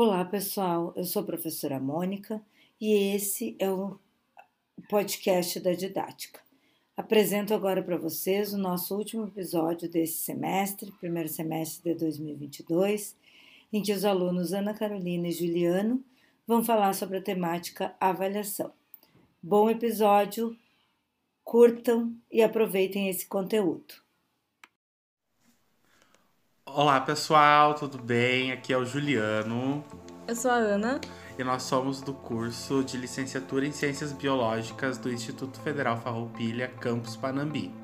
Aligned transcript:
Olá, 0.00 0.24
pessoal. 0.24 0.92
Eu 0.94 1.02
sou 1.02 1.22
a 1.22 1.26
professora 1.26 1.80
Mônica 1.80 2.40
e 2.80 3.16
esse 3.16 3.56
é 3.58 3.68
o 3.68 3.98
podcast 4.88 5.58
da 5.58 5.72
didática. 5.72 6.38
Apresento 6.96 7.52
agora 7.52 7.82
para 7.82 7.96
vocês 7.96 8.52
o 8.52 8.58
nosso 8.58 8.96
último 8.96 9.26
episódio 9.26 9.90
desse 9.90 10.18
semestre, 10.18 10.92
primeiro 11.00 11.28
semestre 11.28 11.92
de 11.92 11.98
2022, 11.98 13.16
em 13.72 13.82
que 13.82 13.92
os 13.92 14.04
alunos 14.04 14.52
Ana 14.52 14.72
Carolina 14.72 15.26
e 15.26 15.32
Juliano 15.32 16.00
vão 16.46 16.64
falar 16.64 16.92
sobre 16.92 17.16
a 17.16 17.20
temática 17.22 17.92
avaliação. 17.98 18.72
Bom 19.42 19.68
episódio, 19.68 20.56
curtam 21.42 22.14
e 22.30 22.40
aproveitem 22.40 23.08
esse 23.08 23.26
conteúdo. 23.26 23.94
Olá 26.74 27.00
pessoal, 27.00 27.74
tudo 27.74 27.98
bem? 27.98 28.52
Aqui 28.52 28.72
é 28.72 28.76
o 28.76 28.84
Juliano. 28.84 29.82
Eu 30.26 30.36
sou 30.36 30.50
a 30.50 30.54
Ana. 30.54 31.00
E 31.38 31.42
nós 31.42 31.62
somos 31.62 32.00
do 32.00 32.12
curso 32.12 32.84
de 32.84 32.96
licenciatura 32.96 33.66
em 33.66 33.72
Ciências 33.72 34.12
Biológicas 34.12 34.98
do 34.98 35.10
Instituto 35.10 35.58
Federal 35.60 35.96
Farroupilha, 35.96 36.68
Campus 36.80 37.16
Panambi. 37.16 37.74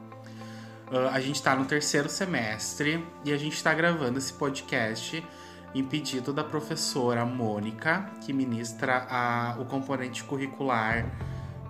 Uh, 0.92 1.08
a 1.10 1.18
gente 1.18 1.36
está 1.36 1.56
no 1.56 1.64
terceiro 1.64 2.08
semestre 2.08 3.04
e 3.24 3.32
a 3.32 3.36
gente 3.38 3.54
está 3.54 3.72
gravando 3.72 4.18
esse 4.18 4.32
podcast 4.32 5.26
em 5.74 5.82
pedido 5.82 6.32
da 6.32 6.44
professora 6.44 7.24
Mônica, 7.24 8.10
que 8.20 8.32
ministra 8.32 9.06
a, 9.10 9.56
o 9.58 9.64
componente 9.64 10.22
curricular 10.22 11.10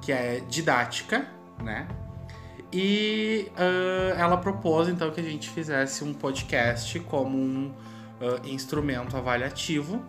que 0.03 0.13
é 0.13 0.41
didática, 0.41 1.27
né? 1.63 1.87
E 2.77 3.53
uh, 3.53 4.19
ela 4.19 4.37
propôs 4.37 4.89
então 4.89 5.09
que 5.13 5.21
a 5.21 5.23
gente 5.23 5.49
fizesse 5.49 6.03
um 6.03 6.13
podcast 6.13 6.99
como 6.99 7.39
um 7.39 7.73
uh, 8.21 8.49
instrumento 8.49 9.17
avaliativo, 9.17 10.03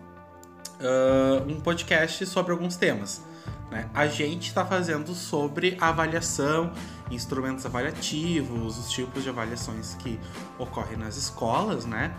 uh, 0.80 1.48
um 1.48 1.60
podcast 1.60 2.26
sobre 2.26 2.50
alguns 2.50 2.76
temas. 2.76 3.24
Né? 3.70 3.88
A 3.94 4.08
gente 4.08 4.48
está 4.48 4.66
fazendo 4.66 5.14
sobre 5.14 5.76
avaliação, 5.80 6.72
instrumentos 7.08 7.64
avaliativos, 7.64 8.76
os 8.76 8.90
tipos 8.90 9.22
de 9.22 9.28
avaliações 9.28 9.94
que 9.94 10.18
ocorrem 10.58 10.96
nas 10.96 11.16
escolas, 11.16 11.86
né? 11.86 12.12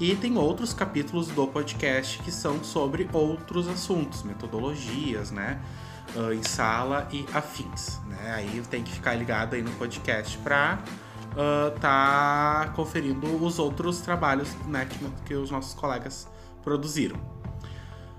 E 0.00 0.16
tem 0.16 0.36
outros 0.36 0.74
capítulos 0.74 1.28
do 1.28 1.46
podcast 1.46 2.18
que 2.24 2.32
são 2.32 2.64
sobre 2.64 3.08
outros 3.12 3.68
assuntos, 3.68 4.24
metodologias, 4.24 5.30
né? 5.30 5.60
Uh, 6.16 6.32
em 6.32 6.42
sala 6.42 7.08
e 7.10 7.26
afins. 7.32 8.00
Né? 8.06 8.32
Aí 8.34 8.62
tem 8.70 8.82
que 8.82 8.92
ficar 8.92 9.14
ligado 9.14 9.54
aí 9.54 9.62
no 9.62 9.70
podcast 9.72 10.36
para 10.38 10.78
uh, 11.32 11.78
tá 11.78 12.72
conferindo 12.74 13.42
os 13.44 13.58
outros 13.58 14.00
trabalhos 14.00 14.54
né, 14.66 14.86
que, 14.86 14.98
que 15.24 15.34
os 15.34 15.50
nossos 15.50 15.74
colegas 15.74 16.28
produziram. 16.62 17.16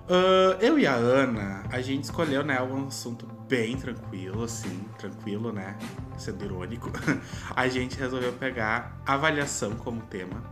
Uh, 0.04 0.60
eu 0.60 0.78
e 0.78 0.86
a 0.86 0.94
Ana, 0.94 1.64
a 1.72 1.80
gente 1.82 2.04
escolheu 2.04 2.44
né, 2.44 2.62
um 2.62 2.88
assunto 2.88 3.26
bem 3.48 3.78
tranquilo, 3.78 4.44
assim, 4.44 4.86
tranquilo, 4.98 5.54
né? 5.54 5.78
Sendo 6.18 6.44
irônico. 6.44 6.92
a 7.56 7.68
gente 7.70 7.98
resolveu 7.98 8.34
pegar 8.34 9.02
avaliação 9.06 9.76
como 9.76 10.02
tema 10.02 10.44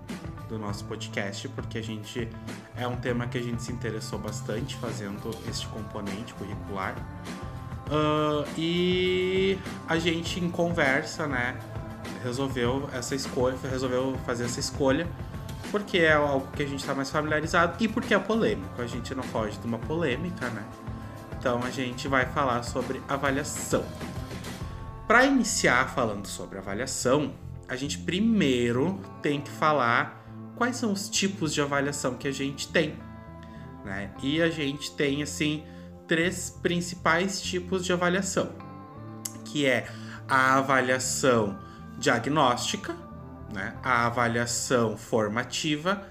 do 0.51 0.59
nosso 0.59 0.83
podcast, 0.83 1.47
porque 1.49 1.77
a 1.77 1.81
gente 1.81 2.27
é 2.75 2.85
um 2.85 2.97
tema 2.97 3.25
que 3.25 3.37
a 3.37 3.41
gente 3.41 3.63
se 3.63 3.71
interessou 3.71 4.19
bastante 4.19 4.75
fazendo 4.75 5.31
este 5.49 5.65
componente 5.67 6.33
curricular. 6.33 6.93
Uh, 7.87 8.45
e 8.57 9.57
a 9.87 9.97
gente 9.97 10.39
em 10.39 10.51
conversa, 10.51 11.25
né, 11.25 11.57
resolveu 12.21 12.89
essa 12.93 13.15
escolha, 13.15 13.57
resolveu 13.69 14.17
fazer 14.25 14.45
essa 14.45 14.59
escolha 14.59 15.07
porque 15.71 15.99
é 15.99 16.13
algo 16.13 16.47
que 16.53 16.63
a 16.63 16.67
gente 16.67 16.81
está 16.81 16.93
mais 16.93 17.09
familiarizado 17.09 17.81
e 17.81 17.87
porque 17.87 18.13
é 18.13 18.19
polêmico. 18.19 18.81
A 18.81 18.85
gente 18.85 19.15
não 19.15 19.23
foge 19.23 19.57
de 19.57 19.65
uma 19.65 19.79
polêmica, 19.79 20.49
né? 20.49 20.65
Então 21.39 21.63
a 21.63 21.69
gente 21.69 22.09
vai 22.09 22.25
falar 22.25 22.61
sobre 22.63 23.01
avaliação. 23.07 23.85
Para 25.07 25.25
iniciar 25.25 25.89
falando 25.89 26.27
sobre 26.27 26.57
avaliação, 26.57 27.33
a 27.69 27.75
gente 27.77 27.97
primeiro 27.99 28.99
tem 29.21 29.39
que 29.39 29.49
falar 29.49 30.20
quais 30.61 30.75
são 30.75 30.91
os 30.91 31.09
tipos 31.09 31.55
de 31.55 31.59
avaliação 31.59 32.13
que 32.13 32.27
a 32.27 32.31
gente 32.31 32.67
tem. 32.67 32.95
Né? 33.83 34.11
E 34.21 34.39
a 34.43 34.47
gente 34.51 34.95
tem 34.95 35.23
assim 35.23 35.63
três 36.07 36.51
principais 36.51 37.41
tipos 37.41 37.83
de 37.83 37.91
avaliação, 37.91 38.51
que 39.43 39.65
é 39.65 39.87
a 40.27 40.59
avaliação 40.59 41.57
diagnóstica, 41.97 42.95
né? 43.51 43.75
a 43.81 44.05
avaliação 44.05 44.95
formativa 44.95 46.07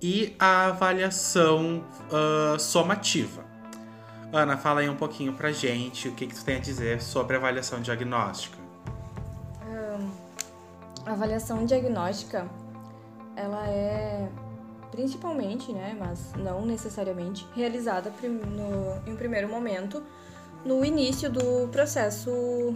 e 0.00 0.36
a 0.38 0.66
avaliação 0.66 1.84
uh, 2.06 2.56
somativa. 2.56 3.44
Ana, 4.32 4.56
fala 4.56 4.78
aí 4.82 4.88
um 4.88 4.94
pouquinho 4.94 5.32
pra 5.32 5.50
gente 5.50 6.06
o 6.06 6.12
que, 6.12 6.28
que 6.28 6.36
tu 6.36 6.44
tem 6.44 6.58
a 6.58 6.60
dizer 6.60 7.02
sobre 7.02 7.34
a 7.34 7.40
avaliação 7.40 7.80
diagnóstica. 7.80 8.58
Um, 9.66 10.08
a 11.04 11.14
avaliação 11.14 11.66
diagnóstica 11.66 12.48
ela 13.38 13.68
é 13.68 14.28
principalmente, 14.90 15.72
né, 15.72 15.96
mas 15.98 16.32
não 16.34 16.66
necessariamente, 16.66 17.46
realizada 17.54 18.12
no, 18.22 19.08
em 19.08 19.12
um 19.12 19.16
primeiro 19.16 19.48
momento 19.48 20.02
no 20.64 20.84
início 20.84 21.30
do 21.30 21.68
processo 21.68 22.74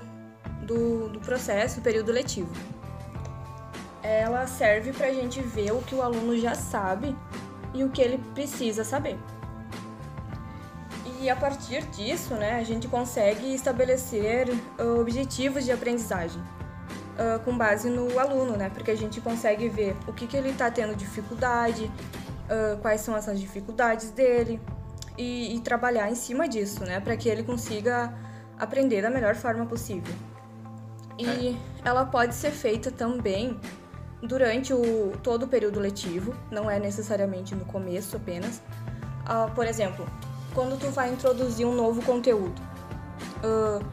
do, 0.62 1.08
do 1.08 1.18
processo, 1.20 1.80
do 1.80 1.82
período 1.82 2.12
letivo. 2.12 2.52
Ela 4.02 4.46
serve 4.46 4.92
para 4.92 5.08
a 5.08 5.12
gente 5.12 5.40
ver 5.40 5.72
o 5.72 5.82
que 5.82 5.94
o 5.94 6.02
aluno 6.02 6.36
já 6.38 6.54
sabe 6.54 7.16
e 7.74 7.82
o 7.82 7.90
que 7.90 8.00
ele 8.00 8.18
precisa 8.34 8.84
saber. 8.84 9.18
E 11.20 11.30
a 11.30 11.36
partir 11.36 11.82
disso, 11.86 12.34
né, 12.34 12.54
a 12.54 12.64
gente 12.64 12.86
consegue 12.86 13.52
estabelecer 13.52 14.48
objetivos 15.00 15.64
de 15.64 15.72
aprendizagem 15.72 16.42
uh, 17.22 17.38
com 17.40 17.56
base 17.56 17.88
no 17.88 18.18
aluno, 18.18 18.56
né? 18.56 18.70
Porque 18.70 18.90
a 18.90 18.96
gente 18.96 19.20
consegue 19.20 19.68
ver 19.68 19.96
o 20.06 20.12
que, 20.12 20.26
que 20.26 20.36
ele 20.36 20.50
está 20.50 20.70
tendo 20.70 20.94
dificuldade, 20.96 21.84
uh, 21.84 22.76
quais 22.80 23.00
são 23.00 23.16
essas 23.16 23.40
dificuldades 23.40 24.10
dele 24.10 24.60
e, 25.16 25.54
e 25.54 25.60
trabalhar 25.60 26.10
em 26.10 26.14
cima 26.14 26.48
disso, 26.48 26.84
né? 26.84 27.00
Para 27.00 27.16
que 27.16 27.28
ele 27.28 27.42
consiga 27.42 28.12
aprender 28.58 29.02
da 29.02 29.10
melhor 29.10 29.34
forma 29.34 29.64
possível. 29.66 30.14
E 31.18 31.50
é. 31.50 31.88
ela 31.88 32.04
pode 32.04 32.34
ser 32.34 32.50
feita 32.50 32.90
também 32.90 33.58
durante 34.22 34.72
o, 34.72 35.12
todo 35.22 35.44
o 35.44 35.48
período 35.48 35.80
letivo, 35.80 36.34
não 36.50 36.70
é 36.70 36.78
necessariamente 36.78 37.54
no 37.54 37.64
começo 37.64 38.16
apenas. 38.16 38.62
Uh, 39.22 39.50
por 39.54 39.66
exemplo, 39.66 40.06
quando 40.54 40.78
tu 40.78 40.90
vai 40.90 41.12
introduzir 41.12 41.66
um 41.66 41.74
novo 41.74 42.02
conteúdo, 42.02 42.60
uh, 43.42 43.84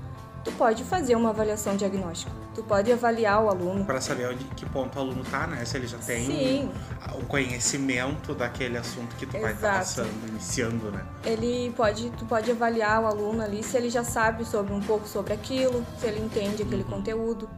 tu 0.43 0.51
pode 0.53 0.83
fazer 0.83 1.15
uma 1.15 1.29
avaliação 1.29 1.75
diagnóstica. 1.75 2.31
Tu 2.59 2.63
pode 2.63 2.91
avaliar 2.91 3.41
o 3.41 3.47
aluno. 3.47 3.85
Para 3.85 4.01
saber 4.01 4.27
onde, 4.27 4.43
que 4.43 4.65
ponto 4.65 4.97
o 4.97 5.01
aluno 5.01 5.23
tá, 5.23 5.47
né? 5.47 5.63
Se 5.63 5.77
ele 5.77 5.87
já 5.87 5.97
tem 5.97 6.25
Sim. 6.25 6.71
um 7.17 7.23
conhecimento 7.23 8.35
daquele 8.35 8.77
assunto 8.77 9.15
que 9.15 9.25
tu 9.25 9.31
tá 9.31 9.37
Exato. 9.37 9.53
vai 9.53 9.53
estar 9.53 9.79
passando, 9.79 10.27
iniciando, 10.27 10.91
né? 10.91 11.05
Ele 11.23 11.73
pode, 11.73 12.09
tu 12.17 12.25
pode 12.25 12.51
avaliar 12.51 13.01
o 13.01 13.07
aluno 13.07 13.41
ali 13.41 13.63
se 13.63 13.77
ele 13.77 13.89
já 13.89 14.03
sabe 14.03 14.43
sobre 14.43 14.73
um 14.73 14.81
pouco 14.81 15.07
sobre 15.07 15.31
aquilo, 15.31 15.85
se 15.97 16.07
ele 16.07 16.19
entende 16.19 16.63
aquele 16.63 16.83
uhum. 16.83 16.89
conteúdo. 16.89 17.49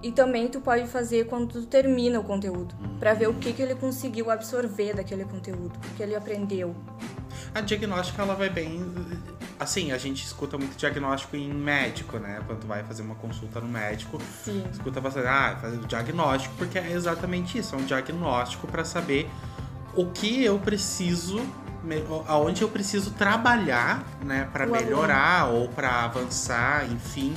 E 0.00 0.12
também 0.12 0.46
tu 0.46 0.60
pode 0.60 0.86
fazer 0.86 1.26
quando 1.26 1.48
tu 1.48 1.66
termina 1.66 2.20
o 2.20 2.22
conteúdo, 2.22 2.76
uhum. 2.80 2.96
para 3.00 3.12
ver 3.12 3.28
o 3.28 3.34
que, 3.34 3.52
que 3.52 3.60
ele 3.60 3.74
conseguiu 3.74 4.30
absorver 4.30 4.94
daquele 4.94 5.24
conteúdo, 5.24 5.72
o 5.76 5.96
que 5.96 6.02
ele 6.04 6.14
aprendeu. 6.14 6.76
A 7.52 7.60
diagnóstica 7.60 8.22
ela 8.22 8.36
vai 8.36 8.50
bem 8.50 8.80
assim, 9.64 9.90
a 9.90 9.98
gente 9.98 10.24
escuta 10.24 10.56
muito 10.56 10.76
diagnóstico 10.76 11.36
em 11.36 11.52
médico, 11.52 12.18
né? 12.18 12.40
Quando 12.46 12.66
vai 12.66 12.84
fazer 12.84 13.02
uma 13.02 13.16
consulta 13.16 13.60
no 13.60 13.68
médico, 13.68 14.20
Sim. 14.44 14.64
escuta 14.70 15.00
bastante, 15.00 15.26
ah, 15.26 15.58
fazer 15.60 15.76
o 15.76 15.86
diagnóstico, 15.86 16.54
porque 16.56 16.78
é 16.78 16.92
exatamente 16.92 17.58
isso, 17.58 17.74
é 17.74 17.78
um 17.78 17.84
diagnóstico 17.84 18.66
para 18.66 18.84
saber 18.84 19.28
o 19.94 20.06
que 20.06 20.44
eu 20.44 20.58
preciso, 20.58 21.40
aonde 22.26 22.62
eu 22.62 22.68
preciso 22.68 23.10
trabalhar, 23.12 24.04
né, 24.24 24.48
para 24.52 24.66
melhorar 24.66 25.50
ou 25.50 25.68
para 25.68 26.04
avançar, 26.04 26.90
enfim, 26.90 27.34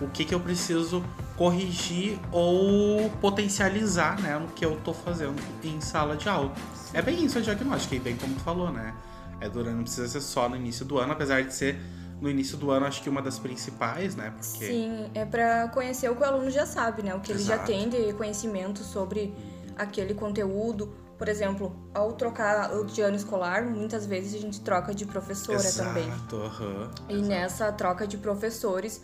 o 0.00 0.08
que 0.08 0.24
que 0.24 0.34
eu 0.34 0.40
preciso 0.40 1.04
corrigir 1.36 2.18
ou 2.32 3.10
potencializar, 3.20 4.20
né, 4.20 4.38
no 4.38 4.48
que 4.48 4.64
eu 4.64 4.76
tô 4.76 4.92
fazendo 4.92 5.40
em 5.62 5.80
sala 5.80 6.16
de 6.16 6.28
aula. 6.28 6.52
É 6.92 7.00
bem 7.02 7.24
isso 7.24 7.38
a 7.38 7.40
diagnóstica, 7.40 7.94
e 7.94 8.00
bem 8.00 8.16
como 8.16 8.34
tu 8.34 8.40
falou, 8.40 8.72
né? 8.72 8.94
É 9.40 9.48
durante, 9.48 9.76
não 9.76 9.82
precisa 9.82 10.08
ser 10.08 10.20
só 10.20 10.48
no 10.48 10.56
início 10.56 10.84
do 10.84 10.98
ano, 10.98 11.12
apesar 11.12 11.42
de 11.42 11.54
ser 11.54 11.78
no 12.20 12.28
início 12.28 12.58
do 12.58 12.70
ano, 12.70 12.86
acho 12.86 13.02
que 13.02 13.08
uma 13.08 13.22
das 13.22 13.38
principais, 13.38 14.16
né? 14.16 14.32
Porque... 14.36 14.66
Sim, 14.66 15.10
é 15.14 15.24
para 15.24 15.68
conhecer 15.68 16.10
o 16.10 16.16
que 16.16 16.22
o 16.22 16.26
aluno 16.26 16.50
já 16.50 16.66
sabe, 16.66 17.02
né? 17.02 17.14
O 17.14 17.20
que 17.20 17.32
Exato. 17.32 17.70
ele 17.70 17.78
já 17.78 17.88
tem 17.88 17.88
de 17.88 18.12
conhecimento 18.14 18.80
sobre 18.80 19.34
aquele 19.76 20.14
conteúdo. 20.14 20.92
Por 21.16 21.28
exemplo, 21.28 21.74
ao 21.94 22.12
trocar 22.12 22.70
de 22.84 23.00
ano 23.00 23.16
escolar, 23.16 23.64
muitas 23.64 24.06
vezes 24.06 24.34
a 24.34 24.38
gente 24.38 24.60
troca 24.60 24.94
de 24.94 25.04
professora 25.04 25.58
Exato, 25.58 25.88
também. 25.88 26.08
Uhum, 26.08 26.90
e 27.08 27.12
Exato. 27.14 27.28
nessa 27.28 27.72
troca 27.72 28.06
de 28.06 28.16
professores, 28.16 29.02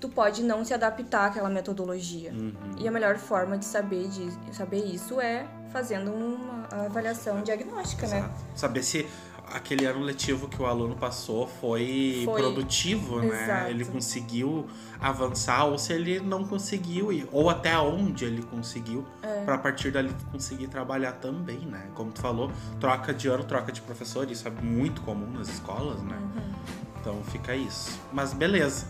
tu 0.00 0.08
pode 0.08 0.42
não 0.42 0.64
se 0.64 0.72
adaptar 0.72 1.26
àquela 1.26 1.48
metodologia. 1.48 2.32
Uhum. 2.32 2.54
E 2.76 2.86
a 2.86 2.90
melhor 2.90 3.16
forma 3.18 3.58
de 3.58 3.64
saber, 3.64 4.08
de 4.08 4.30
saber 4.54 4.84
isso 4.84 5.20
é 5.20 5.46
fazendo 5.72 6.12
uma 6.12 6.66
avaliação 6.86 7.42
diagnóstica, 7.42 8.06
né? 8.06 8.18
Exato. 8.18 8.34
né? 8.34 8.50
Saber 8.54 8.82
se 8.82 9.06
aquele 9.52 9.86
ano 9.86 10.00
letivo 10.00 10.48
que 10.48 10.60
o 10.60 10.66
aluno 10.66 10.94
passou 10.96 11.46
foi, 11.46 12.22
Foi. 12.24 12.40
produtivo, 12.40 13.20
né? 13.20 13.44
Exato. 13.44 13.70
Ele 13.70 13.84
conseguiu 13.84 14.66
avançar, 15.00 15.64
ou 15.66 15.78
se 15.78 15.92
ele 15.92 16.20
não 16.20 16.44
conseguiu, 16.44 17.08
ou 17.32 17.48
até 17.50 17.78
onde 17.78 18.24
ele 18.24 18.42
conseguiu, 18.42 19.04
É. 19.22 19.44
pra 19.44 19.54
a 19.54 19.58
partir 19.58 19.90
dali 19.90 20.14
conseguir 20.30 20.68
trabalhar 20.68 21.12
também, 21.12 21.58
né? 21.60 21.88
Como 21.94 22.10
tu 22.12 22.20
falou, 22.20 22.50
troca 22.78 23.12
de 23.12 23.28
ano, 23.28 23.44
troca 23.44 23.72
de 23.72 23.80
professor, 23.80 24.30
isso 24.30 24.46
é 24.46 24.50
muito 24.50 25.02
comum 25.02 25.30
nas 25.30 25.48
escolas, 25.48 26.02
né? 26.02 26.16
Uhum. 26.16 26.52
Então 27.00 27.22
fica 27.24 27.54
isso. 27.54 27.98
Mas 28.12 28.32
beleza. 28.32 28.86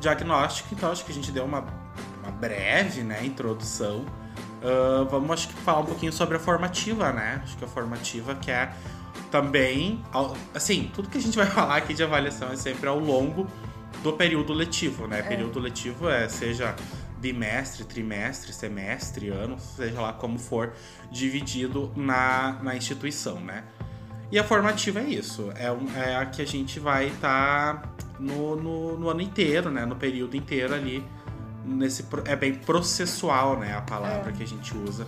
Diagnóstico, 0.00 0.68
então 0.72 0.90
acho 0.90 1.04
que 1.04 1.12
a 1.12 1.14
gente 1.14 1.30
deu 1.30 1.44
uma, 1.44 1.64
uma 2.22 2.32
breve 2.32 3.02
né, 3.02 3.24
introdução. 3.24 4.04
Ah, 4.62 5.06
vamos 5.10 5.30
acho 5.30 5.48
que 5.48 5.54
falar 5.54 5.80
um 5.80 5.86
pouquinho 5.86 6.12
sobre 6.12 6.36
a 6.36 6.40
formativa, 6.40 7.12
né? 7.12 7.40
Acho 7.42 7.56
que 7.56 7.64
a 7.64 7.68
formativa 7.68 8.34
que 8.34 8.50
é 8.50 8.72
também. 9.30 10.02
Assim, 10.54 10.90
tudo 10.94 11.08
que 11.08 11.18
a 11.18 11.20
gente 11.20 11.36
vai 11.36 11.46
falar 11.50 11.76
aqui 11.76 11.94
de 11.94 12.02
avaliação 12.02 12.50
é 12.52 12.56
sempre 12.56 12.88
ao 12.88 12.98
longo 12.98 13.46
do 14.02 14.12
período 14.12 14.52
letivo, 14.52 15.06
né? 15.06 15.22
Período 15.22 15.58
letivo 15.58 16.08
é 16.08 16.28
seja 16.28 16.74
bimestre, 17.18 17.84
trimestre, 17.84 18.52
semestre, 18.52 19.28
ano, 19.28 19.58
seja 19.58 20.00
lá 20.00 20.12
como 20.12 20.38
for, 20.38 20.72
dividido 21.12 21.92
na, 21.94 22.58
na 22.62 22.74
instituição, 22.76 23.38
né? 23.40 23.64
E 24.32 24.38
a 24.38 24.44
formativa 24.44 25.00
é 25.00 25.04
isso, 25.04 25.52
é, 25.56 25.70
um- 25.70 25.94
é 25.96 26.16
a 26.16 26.24
que 26.24 26.40
a 26.40 26.46
gente 26.46 26.78
vai 26.80 27.08
estar 27.08 27.92
no, 28.18 28.56
no, 28.56 28.96
no 28.98 29.08
ano 29.10 29.20
inteiro, 29.20 29.70
né? 29.70 29.84
No 29.84 29.96
período 29.96 30.36
inteiro 30.36 30.74
ali. 30.74 31.04
Nesse, 31.62 32.06
é 32.24 32.34
bem 32.34 32.54
processual, 32.54 33.58
né? 33.58 33.76
A 33.76 33.82
palavra 33.82 34.30
É. 34.30 34.32
que 34.32 34.42
a 34.42 34.46
gente 34.46 34.74
usa, 34.74 35.06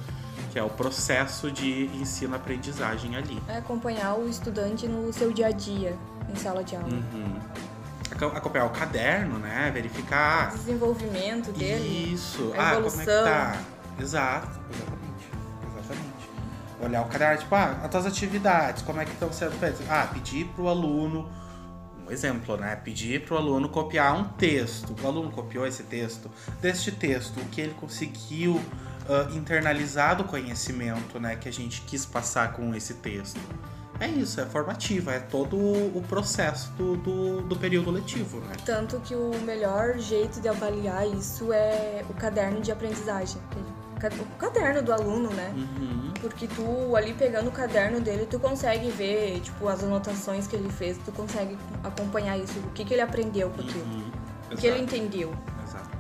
que 0.53 0.59
é 0.59 0.63
o 0.63 0.69
processo 0.69 1.51
de 1.51 1.87
ensino-aprendizagem 1.95 3.17
ali. 3.17 3.43
É 3.49 3.57
acompanhar 3.57 4.15
o 4.19 4.29
estudante 4.29 4.87
no 4.87 5.11
seu 5.11 5.33
dia 5.33 5.47
a 5.47 5.51
dia, 5.51 5.97
em 6.31 6.37
sala 6.37 6.63
de 6.63 6.77
aula. 6.77 6.89
Uhum. 6.89 7.39
Aco- 8.11 8.37
Acompanhar 8.37 8.67
o 8.67 8.71
caderno, 8.71 9.39
né? 9.39 9.71
Verificar. 9.73 10.53
O 10.55 10.59
desenvolvimento 10.59 11.51
dele. 11.53 12.13
Isso. 12.13 12.53
a 12.57 12.73
ah, 12.73 12.75
como 12.75 12.87
é 12.87 12.91
que 12.91 13.11
evolução. 13.11 13.25
tá? 13.25 13.57
Exato, 13.99 14.61
exatamente. 14.71 15.29
Exatamente. 15.73 16.31
Olhar 16.83 17.01
o 17.03 17.07
caderno, 17.07 17.39
tipo, 17.39 17.55
ah, 17.55 17.81
as 17.83 17.91
tuas 17.91 18.05
atividades, 18.07 18.83
como 18.83 19.01
é 19.01 19.07
que 19.07 19.13
estão 19.13 19.33
sendo 19.33 19.53
feitas? 19.53 19.81
Ah, 19.89 20.07
pedir 20.13 20.45
pro 20.49 20.69
aluno, 20.69 21.31
um 22.07 22.11
exemplo, 22.11 22.59
né? 22.59 22.77
Pedir 22.77 23.25
pro 23.25 23.39
aluno 23.39 23.71
copiar 23.71 24.15
um 24.15 24.25
texto. 24.25 24.95
O 25.03 25.07
aluno 25.07 25.31
copiou 25.31 25.67
esse 25.67 25.83
texto. 25.85 26.31
Deste 26.61 26.93
texto, 26.93 27.39
o 27.41 27.45
que 27.47 27.63
ele 27.63 27.75
conseguiu 27.81 28.61
ah, 29.09 29.29
internalizar 29.35 30.17
do 30.17 30.25
conhecimento, 30.25 31.19
né? 31.21 31.37
Que 31.37 31.49
a 31.49 31.53
gente 31.53 31.83
quis 31.83 32.05
passar 32.07 32.53
com 32.53 32.75
esse 32.75 32.95
texto. 32.95 33.41
É 34.01 34.09
isso, 34.09 34.41
é 34.41 34.47
formativa, 34.47 35.13
é 35.13 35.21
todo 35.21 35.57
o 35.57 36.03
processo 36.09 36.71
do, 36.73 36.97
do, 36.97 37.43
do 37.43 37.57
período 37.57 37.91
letivo, 37.91 38.41
né? 38.41 38.55
Tanto 38.65 38.99
que 39.01 39.15
o 39.15 39.31
melhor 39.45 39.97
jeito 39.99 40.41
de 40.41 40.49
avaliar 40.49 41.07
isso 41.07 41.53
é 41.53 42.05
o 42.09 42.15
caderno 42.15 42.61
de 42.61 42.73
aprendizagem. 42.73 43.41
O 44.19 44.37
caderno 44.37 44.83
do 44.83 44.93
aluno, 44.93 45.31
né? 45.31 45.53
Uhum. 45.55 46.13
Porque 46.21 46.49
tu, 46.49 46.97
ali 46.97 47.15
pegando 47.15 47.47
o 47.49 47.53
caderno 47.53 48.01
dele, 48.01 48.27
tu 48.29 48.41
consegue 48.41 48.91
ver, 48.91 49.39
tipo, 49.41 49.69
as 49.69 49.85
anotações 49.85 50.49
que 50.49 50.57
ele 50.57 50.69
fez, 50.69 50.99
tu 51.05 51.13
consegue 51.13 51.57
acompanhar 51.85 52.37
isso, 52.37 52.59
o 52.59 52.71
que, 52.73 52.85
que 52.85 52.95
ele 52.95 53.03
aprendeu 53.03 53.51
com 53.51 53.61
aquilo, 53.61 53.85
Uhum. 53.85 54.11
o 54.51 54.57
que 54.57 54.67
ele 54.67 54.81
entendeu. 54.81 55.33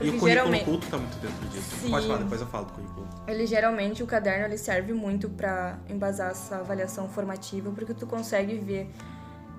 Porque 0.03 0.15
E 0.15 0.17
o 0.17 0.21
currículo 0.21 0.65
culto 0.65 0.87
tá 0.89 0.99
muito 0.99 1.17
dentro 1.19 1.49
disso. 1.49 1.77
Sim. 1.81 1.91
Pode 1.91 2.07
falar, 2.07 2.19
depois 2.19 2.41
eu 2.41 2.47
falo 2.47 2.65
do 2.67 2.73
currículo. 2.73 3.09
Ele 3.27 3.47
geralmente, 3.47 4.03
o 4.03 4.07
caderno, 4.07 4.47
ele 4.47 4.59
serve 4.59 4.93
muito 4.93 5.29
pra 5.31 5.79
embasar 5.89 6.31
essa 6.33 6.57
avaliação 6.57 7.09
formativa, 7.09 7.71
porque 7.71 7.95
tu 7.95 8.07
consegue 8.07 8.57
ver, 8.59 8.91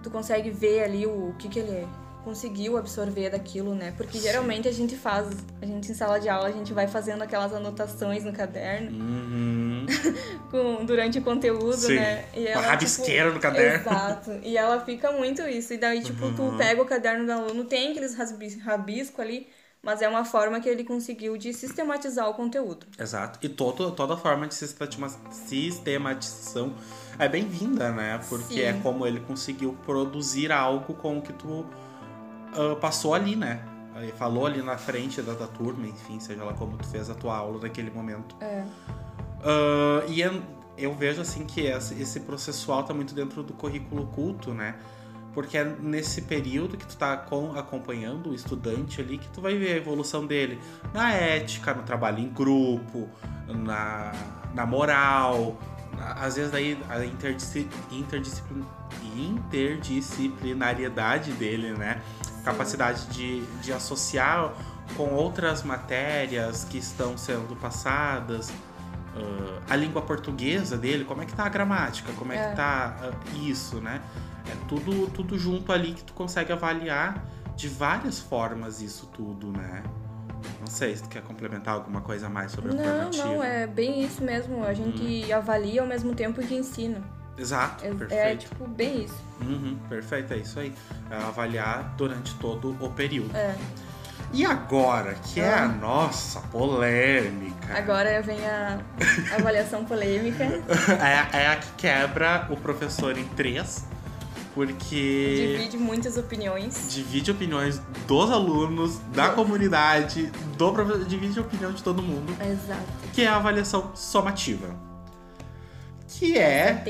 tu 0.01 0.10
consegue 0.12 0.50
ver 0.50 0.84
ali 0.84 1.06
o 1.06 1.34
que 1.40 1.48
que 1.48 1.60
ele 1.60 1.88
conseguiu 2.24 2.78
absorver 2.78 3.30
daquilo, 3.30 3.75
né? 3.75 3.94
Porque 3.98 4.18
Sim. 4.18 4.24
geralmente 4.24 4.66
a 4.68 4.72
gente 4.72 4.95
faz, 4.95 5.28
a 5.62 5.66
gente 5.66 5.92
em 5.92 5.94
sala 5.94 6.19
de 6.19 6.30
aula, 6.30 6.48
a 6.48 6.51
gente 6.51 6.72
vai 6.72 6.88
fazendo 6.88 7.22
aquelas 7.22 7.54
anotações 7.54 8.24
no 8.24 8.31
caderno 8.31 8.92
Uhum. 8.92 9.86
com, 10.50 10.86
durante 10.86 11.19
o 11.19 11.22
conteúdo, 11.22 11.75
Sim. 11.75 11.95
né? 11.95 12.24
E 12.34 12.48
Uma 12.48 12.62
rabisqueira 12.62 13.30
no 13.31 13.40
caderno. 13.42 13.81
Exato. 13.81 14.31
E 14.42 14.57
ela 14.57 14.80
fica 14.86 15.12
muito 15.12 15.42
isso. 15.42 15.74
E 15.74 15.78
daí, 15.78 16.01
tipo, 16.01 16.25
Uhum. 16.25 16.34
tu 16.34 16.57
pega 16.57 16.81
o 16.81 16.86
caderno 16.86 17.25
do 17.25 17.31
aluno, 17.34 17.66
tem 17.66 17.92
aqueles 17.92 18.16
rabisco 18.16 19.22
ali, 19.22 19.48
mas 19.83 20.01
é 20.01 20.07
uma 20.07 20.24
forma 20.24 20.62
que 20.62 20.69
ele 20.69 20.85
conseguiu 20.85 21.38
de 21.38 21.53
sistematizar 21.53 22.30
o 22.30 22.33
conteúdo. 22.33 22.85
Exato. 22.97 23.38
E 23.41 23.50
todo, 23.50 23.91
toda 23.91 24.15
forma 24.15 24.47
de 24.47 24.56
sistema- 24.56 25.09
sistematização 25.30 26.74
é 27.19 27.27
bem-vinda, 27.27 27.91
né? 27.91 28.19
Porque 28.30 28.53
Sim. 28.53 28.62
é 28.62 28.74
como 28.81 29.06
ele 29.06 29.19
conseguiu 29.19 29.77
produzir 29.85 30.53
algo 30.53 30.94
com 30.94 31.18
o 31.18 31.21
que 31.21 31.33
tu 31.33 31.65
ah, 32.56 32.77
passou 32.80 33.13
ali, 33.13 33.35
né? 33.35 33.62
Aí 33.94 34.12
Falou 34.13 34.45
ali 34.47 34.62
na 34.62 34.77
frente 34.77 35.21
da, 35.21 35.33
da 35.33 35.47
turma, 35.47 35.85
enfim, 35.85 36.19
seja 36.19 36.44
lá 36.44 36.53
como 36.53 36.77
tu 36.77 36.88
fez 36.88 37.09
a 37.09 37.13
tua 37.13 37.35
aula 37.35 37.59
naquele 37.62 37.91
momento. 37.91 38.35
É. 38.39 38.63
Ah, 39.44 40.03
e 40.07 40.21
eu, 40.21 40.41
eu 40.77 40.94
vejo 40.94 41.19
assim 41.21 41.45
que 41.45 41.59
esse, 41.62 42.01
esse 42.01 42.21
processual 42.21 42.83
tá 42.83 42.94
muito 42.94 43.13
dentro 43.13 43.44
do 43.44 43.53
currículo 43.53 44.07
culto, 44.07 44.53
né? 44.53 44.75
Porque 45.33 45.57
é 45.57 45.63
nesse 45.63 46.21
período 46.21 46.77
que 46.77 46.85
tu 46.85 46.95
tá 46.95 47.18
com- 47.18 47.57
acompanhando 47.57 48.30
o 48.30 48.35
estudante 48.35 49.01
ali 49.01 49.18
que 49.18 49.27
tu 49.30 49.41
vai 49.41 49.57
ver 49.57 49.74
a 49.74 49.77
evolução 49.77 50.27
dele 50.27 50.59
na 50.94 51.12
ética, 51.12 51.74
no 51.74 51.81
trabalho 51.83 52.19
em 52.19 52.30
grupo, 52.30 53.09
na, 53.47 54.12
na 54.53 54.65
moral, 54.65 55.57
às 56.00 56.35
vezes 56.35 56.51
daí 56.51 56.77
a 56.89 57.03
interdisci- 57.03 57.68
interdisciplin- 57.91 58.65
interdisciplinariedade 59.15 61.31
dele, 61.33 61.74
né? 61.74 62.01
Capacidade 62.44 63.07
de, 63.07 63.41
de 63.62 63.71
associar 63.74 64.53
com 64.97 65.13
outras 65.13 65.63
matérias 65.63 66.63
que 66.65 66.77
estão 66.77 67.18
sendo 67.18 67.56
passadas. 67.56 68.51
Ah, 69.15 69.62
a 69.69 69.75
língua 69.75 70.01
portuguesa 70.01 70.77
dele, 70.77 71.06
como 71.06 71.21
é 71.21 71.25
que 71.25 71.33
tá 71.33 71.45
a 71.45 71.50
gramática, 71.50 72.12
como 72.13 72.31
é, 72.33 72.38
É. 72.38 72.50
que 72.50 72.56
tá 72.56 72.98
ah, 73.01 73.12
isso, 73.36 73.80
né? 73.81 74.01
É 74.48 74.56
tudo, 74.68 75.07
tudo 75.12 75.38
junto 75.38 75.71
ali 75.71 75.94
que 75.94 76.04
tu 76.04 76.13
consegue 76.13 76.51
avaliar 76.51 77.24
de 77.56 77.68
várias 77.69 78.19
formas 78.19 78.81
isso 78.81 79.06
tudo, 79.13 79.51
né? 79.51 79.83
Não 80.60 80.68
sei 80.68 80.95
se 80.95 81.04
tu 81.04 81.10
quer 81.10 81.21
complementar 81.21 81.75
alguma 81.75 82.01
coisa 82.01 82.27
mais 82.27 82.51
sobre 82.51 82.71
a 82.71 82.74
Não, 82.74 83.10
não, 83.12 83.44
é 83.44 83.65
bem 83.65 84.04
isso 84.04 84.21
mesmo. 84.21 84.63
A 84.65 84.74
gente 84.74 85.31
avalia 85.31 85.81
ao 85.81 85.88
mesmo 85.88 86.13
tempo 86.13 86.42
que 86.42 86.54
ensina. 86.54 87.01
Exato, 87.38 87.83
É, 87.86 87.88
é, 87.89 87.94
perfeito. 87.94 88.50
tipo, 88.50 88.68
bem 88.68 89.06
isso. 89.06 89.16
Uhum, 89.42 89.77
perfeito, 89.89 90.33
é 90.33 90.37
isso 90.37 90.59
aí. 90.59 90.73
É 91.09 91.16
avaliar 91.16 91.94
durante 91.97 92.35
todo 92.35 92.76
o 92.83 92.90
período. 92.90 93.35
É. 93.35 93.56
E 94.33 94.44
agora, 94.45 95.13
que 95.13 95.40
é 95.40 95.47
a 95.54 95.66
Ah. 95.66 95.68
nossa 95.68 96.40
polêmica. 96.42 97.78
Agora 97.78 98.21
vem 98.21 98.44
a 98.45 98.80
avaliação 99.37 99.85
polêmica. 99.85 100.44
É, 101.33 101.44
é 101.44 101.47
a 101.49 101.56
que 101.56 101.68
quebra 101.78 102.47
o 102.49 102.57
professor 102.57 103.16
em 103.18 103.25
três, 103.25 103.85
porque 104.56 105.56
Divide 105.56 105.78
muitas 105.78 106.18
opiniões. 106.18 106.87
divide 106.92 107.30
opiniões 107.31 107.80
dos 108.07 108.31
alunos, 108.31 108.97
da 109.13 109.30
comunidade, 109.30 110.31
do 110.57 110.71
professor, 110.73 111.06
divide 111.06 111.37
a 111.37 111.42
opinião 111.44 111.71
de 111.71 111.83
todo 111.83 112.02
mundo, 112.02 112.35
Exato. 112.44 112.81
que 113.13 113.21
é 113.21 113.28
a 113.28 113.35
avaliação 113.35 113.92
somativa. 113.95 114.68
Que 116.23 116.37
É 116.37 116.83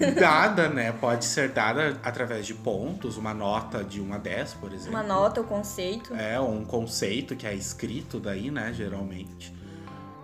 é 0.00 0.10
dada, 0.12 0.68
né? 0.68 0.92
Pode 0.92 1.24
ser 1.24 1.48
dada 1.50 1.98
através 2.02 2.46
de 2.46 2.54
pontos, 2.54 3.16
uma 3.16 3.34
nota 3.34 3.82
de 3.82 4.00
1 4.00 4.12
a 4.14 4.18
10, 4.18 4.54
por 4.54 4.72
exemplo. 4.72 4.90
Uma 4.90 5.02
nota, 5.02 5.40
o 5.40 5.44
conceito. 5.44 6.14
É, 6.14 6.38
um 6.40 6.64
conceito 6.64 7.34
que 7.34 7.46
é 7.46 7.54
escrito 7.54 8.20
daí, 8.20 8.50
né, 8.50 8.72
geralmente. 8.72 9.54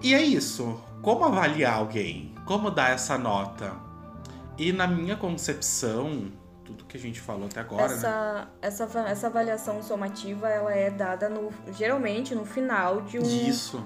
E 0.01 0.15
é 0.15 0.23
isso. 0.23 0.81
Como 1.03 1.25
avaliar 1.25 1.75
alguém? 1.75 2.35
Como 2.47 2.71
dar 2.71 2.91
essa 2.93 3.19
nota? 3.19 3.73
E 4.57 4.73
na 4.73 4.87
minha 4.87 5.17
concepção, 5.17 6.31
tudo 6.65 6.85
que 6.85 6.97
a 6.97 7.01
gente 7.01 7.21
falou 7.21 7.47
até 7.47 7.61
agora, 7.61 7.89
né? 7.89 7.95
essa, 7.95 8.49
essa, 8.63 8.87
va- 8.87 9.09
essa 9.09 9.27
avaliação 9.27 9.83
somativa, 9.83 10.49
ela 10.49 10.73
é 10.73 10.91
dada 10.91 11.29
no, 11.29 11.51
geralmente 11.73 12.35
no 12.35 12.45
final 12.45 13.03
de 13.03 13.19
um, 13.19 13.23
Isso, 13.23 13.85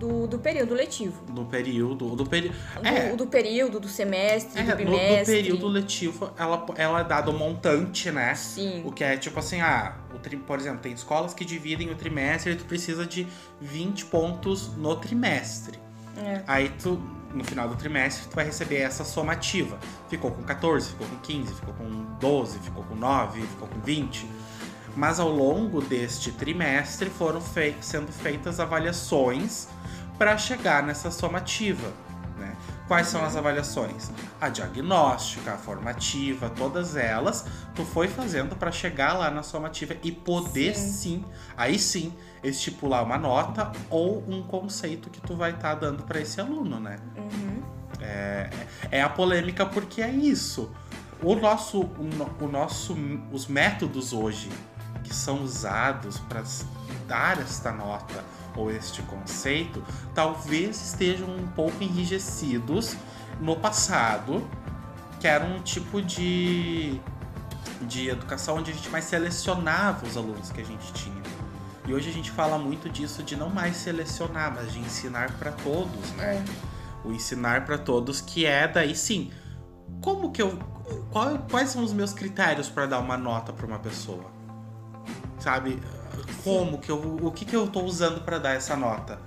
do, 0.00 0.26
do 0.26 0.38
período 0.38 0.74
letivo. 0.74 1.22
no 1.32 1.44
período. 1.44 2.16
Do 2.16 2.24
peri... 2.26 2.48
Do, 2.48 2.88
É. 2.88 3.14
do 3.14 3.26
período, 3.26 3.78
do 3.78 3.88
semestre, 3.88 4.58
É, 4.60 4.64
do 4.74 4.84
no, 4.84 4.90
no 4.90 4.96
bimestre. 4.96 5.34
período 5.36 5.68
letivo, 5.68 6.32
ela, 6.38 6.66
ela 6.76 7.00
é 7.00 7.04
dado 7.04 7.30
um 7.30 7.36
montante, 7.38 8.10
né? 8.10 8.34
Sim. 8.34 8.82
O 8.84 8.90
que 8.90 9.04
é 9.04 9.16
tipo 9.16 9.38
assim, 9.38 9.60
ah, 9.60 9.96
o 10.14 10.18
tri- 10.18 10.36
por 10.38 10.58
exemplo, 10.58 10.80
tem 10.80 10.92
escolas 10.92 11.34
que 11.34 11.44
dividem 11.44 11.90
o 11.90 11.94
trimestre 11.94 12.52
e 12.52 12.56
tu 12.56 12.64
precisa 12.64 13.04
de 13.06 13.26
20 13.60 14.06
pontos 14.06 14.74
no 14.76 14.96
trimestre. 14.96 15.78
É. 16.16 16.42
Aí 16.46 16.70
tu, 16.82 17.00
no 17.34 17.44
final 17.44 17.68
do 17.68 17.76
trimestre, 17.76 18.26
tu 18.28 18.34
vai 18.34 18.44
receber 18.44 18.76
essa 18.78 19.04
somativa. 19.04 19.78
Ficou 20.08 20.30
com 20.30 20.42
14, 20.42 20.88
ficou 20.90 21.06
com 21.06 21.16
15, 21.18 21.54
ficou 21.54 21.74
com 21.74 22.04
12, 22.18 22.58
ficou 22.58 22.82
com 22.84 22.94
9, 22.96 23.40
ficou 23.42 23.68
com 23.68 23.80
20. 23.80 24.26
Mas 24.96 25.20
ao 25.20 25.28
longo 25.30 25.80
deste 25.80 26.32
trimestre 26.32 27.10
foram 27.10 27.40
fei- 27.40 27.76
sendo 27.80 28.12
feitas 28.12 28.58
avaliações 28.58 29.68
para 30.18 30.36
chegar 30.36 30.82
nessa 30.82 31.10
somativa. 31.10 31.92
Né? 32.36 32.56
Quais 32.88 33.06
são 33.06 33.24
as 33.24 33.36
avaliações? 33.36 34.10
A 34.40 34.48
diagnóstica, 34.48 35.52
a 35.52 35.56
formativa, 35.56 36.50
todas 36.50 36.96
elas 36.96 37.44
tu 37.74 37.84
foi 37.84 38.08
fazendo 38.08 38.56
para 38.56 38.72
chegar 38.72 39.12
lá 39.12 39.30
na 39.30 39.42
somativa 39.42 39.94
e 40.02 40.10
poder 40.10 40.74
sim. 40.74 40.92
sim, 40.92 41.24
aí 41.56 41.78
sim, 41.78 42.12
estipular 42.42 43.04
uma 43.04 43.18
nota 43.18 43.70
ou 43.88 44.24
um 44.28 44.42
conceito 44.42 45.08
que 45.08 45.20
tu 45.20 45.36
vai 45.36 45.50
estar 45.50 45.70
tá 45.70 45.74
dando 45.74 46.02
para 46.02 46.20
esse 46.20 46.40
aluno, 46.40 46.80
né? 46.80 46.96
Uhum. 47.16 47.62
É, 48.00 48.50
é 48.90 49.02
a 49.02 49.08
polêmica 49.08 49.64
porque 49.66 50.02
é 50.02 50.10
isso. 50.10 50.70
O 51.22 51.34
nosso, 51.34 51.82
o, 51.82 52.44
o 52.44 52.48
nosso, 52.48 52.96
os 53.30 53.46
métodos 53.46 54.12
hoje 54.12 54.48
que 55.10 55.16
são 55.16 55.42
usados 55.42 56.18
para 56.20 56.44
dar 57.08 57.40
esta 57.40 57.72
nota 57.72 58.24
ou 58.54 58.70
este 58.70 59.02
conceito 59.02 59.82
talvez 60.14 60.80
estejam 60.80 61.28
um 61.28 61.48
pouco 61.48 61.82
enrijecidos 61.82 62.96
no 63.40 63.56
passado, 63.56 64.48
que 65.18 65.26
era 65.26 65.44
um 65.44 65.60
tipo 65.62 66.00
de, 66.00 67.00
de 67.82 68.08
educação 68.08 68.58
onde 68.58 68.70
a 68.70 68.74
gente 68.74 68.88
mais 68.88 69.04
selecionava 69.04 70.06
os 70.06 70.16
alunos 70.16 70.52
que 70.52 70.60
a 70.60 70.64
gente 70.64 70.92
tinha. 70.92 71.22
E 71.88 71.92
hoje 71.92 72.08
a 72.08 72.12
gente 72.12 72.30
fala 72.30 72.56
muito 72.56 72.88
disso 72.88 73.24
de 73.24 73.34
não 73.34 73.50
mais 73.50 73.78
selecionar, 73.78 74.54
mas 74.54 74.72
de 74.72 74.78
ensinar 74.78 75.32
para 75.38 75.50
todos, 75.50 76.12
né? 76.12 76.36
É. 76.36 77.08
O 77.08 77.10
ensinar 77.10 77.64
para 77.64 77.78
todos 77.78 78.20
que 78.20 78.46
é 78.46 78.68
daí 78.68 78.94
sim. 78.94 79.32
Como 80.00 80.30
que 80.30 80.40
eu 80.40 80.56
qual, 81.10 81.36
quais 81.50 81.70
são 81.70 81.82
os 81.82 81.92
meus 81.92 82.12
critérios 82.12 82.68
para 82.68 82.86
dar 82.86 83.00
uma 83.00 83.16
nota 83.16 83.52
para 83.52 83.66
uma 83.66 83.78
pessoa? 83.78 84.39
Sabe? 85.40 85.80
como 86.44 86.78
que 86.78 86.90
eu, 86.90 87.18
o 87.22 87.30
que 87.30 87.44
que 87.44 87.54
eu 87.54 87.66
tô 87.66 87.82
usando 87.82 88.22
para 88.22 88.38
dar 88.38 88.54
essa 88.54 88.76
nota? 88.76 89.18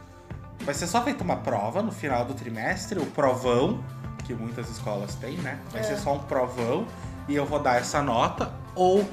Vai 0.62 0.74
ser 0.74 0.88
só 0.88 1.02
feita 1.04 1.24
uma 1.24 1.38
prova 1.38 1.82
no 1.82 1.92
final 1.92 2.26
do 2.26 2.34
trimestre, 2.34 3.00
o 3.00 3.06
provão, 3.06 3.84
que 4.24 4.34
muitas 4.34 4.70
escolas 4.70 5.16
têm, 5.16 5.38
né? 5.38 5.60
Vai 5.72 5.82
é. 5.82 5.84
ser 5.84 5.98
só 5.98 6.14
um 6.14 6.20
provão 6.20 6.88
e 7.28 7.36
eu 7.36 7.46
vou 7.46 7.60
dar 7.60 7.76
essa 7.76 8.02
nota 8.02 8.52
ou 8.76 9.08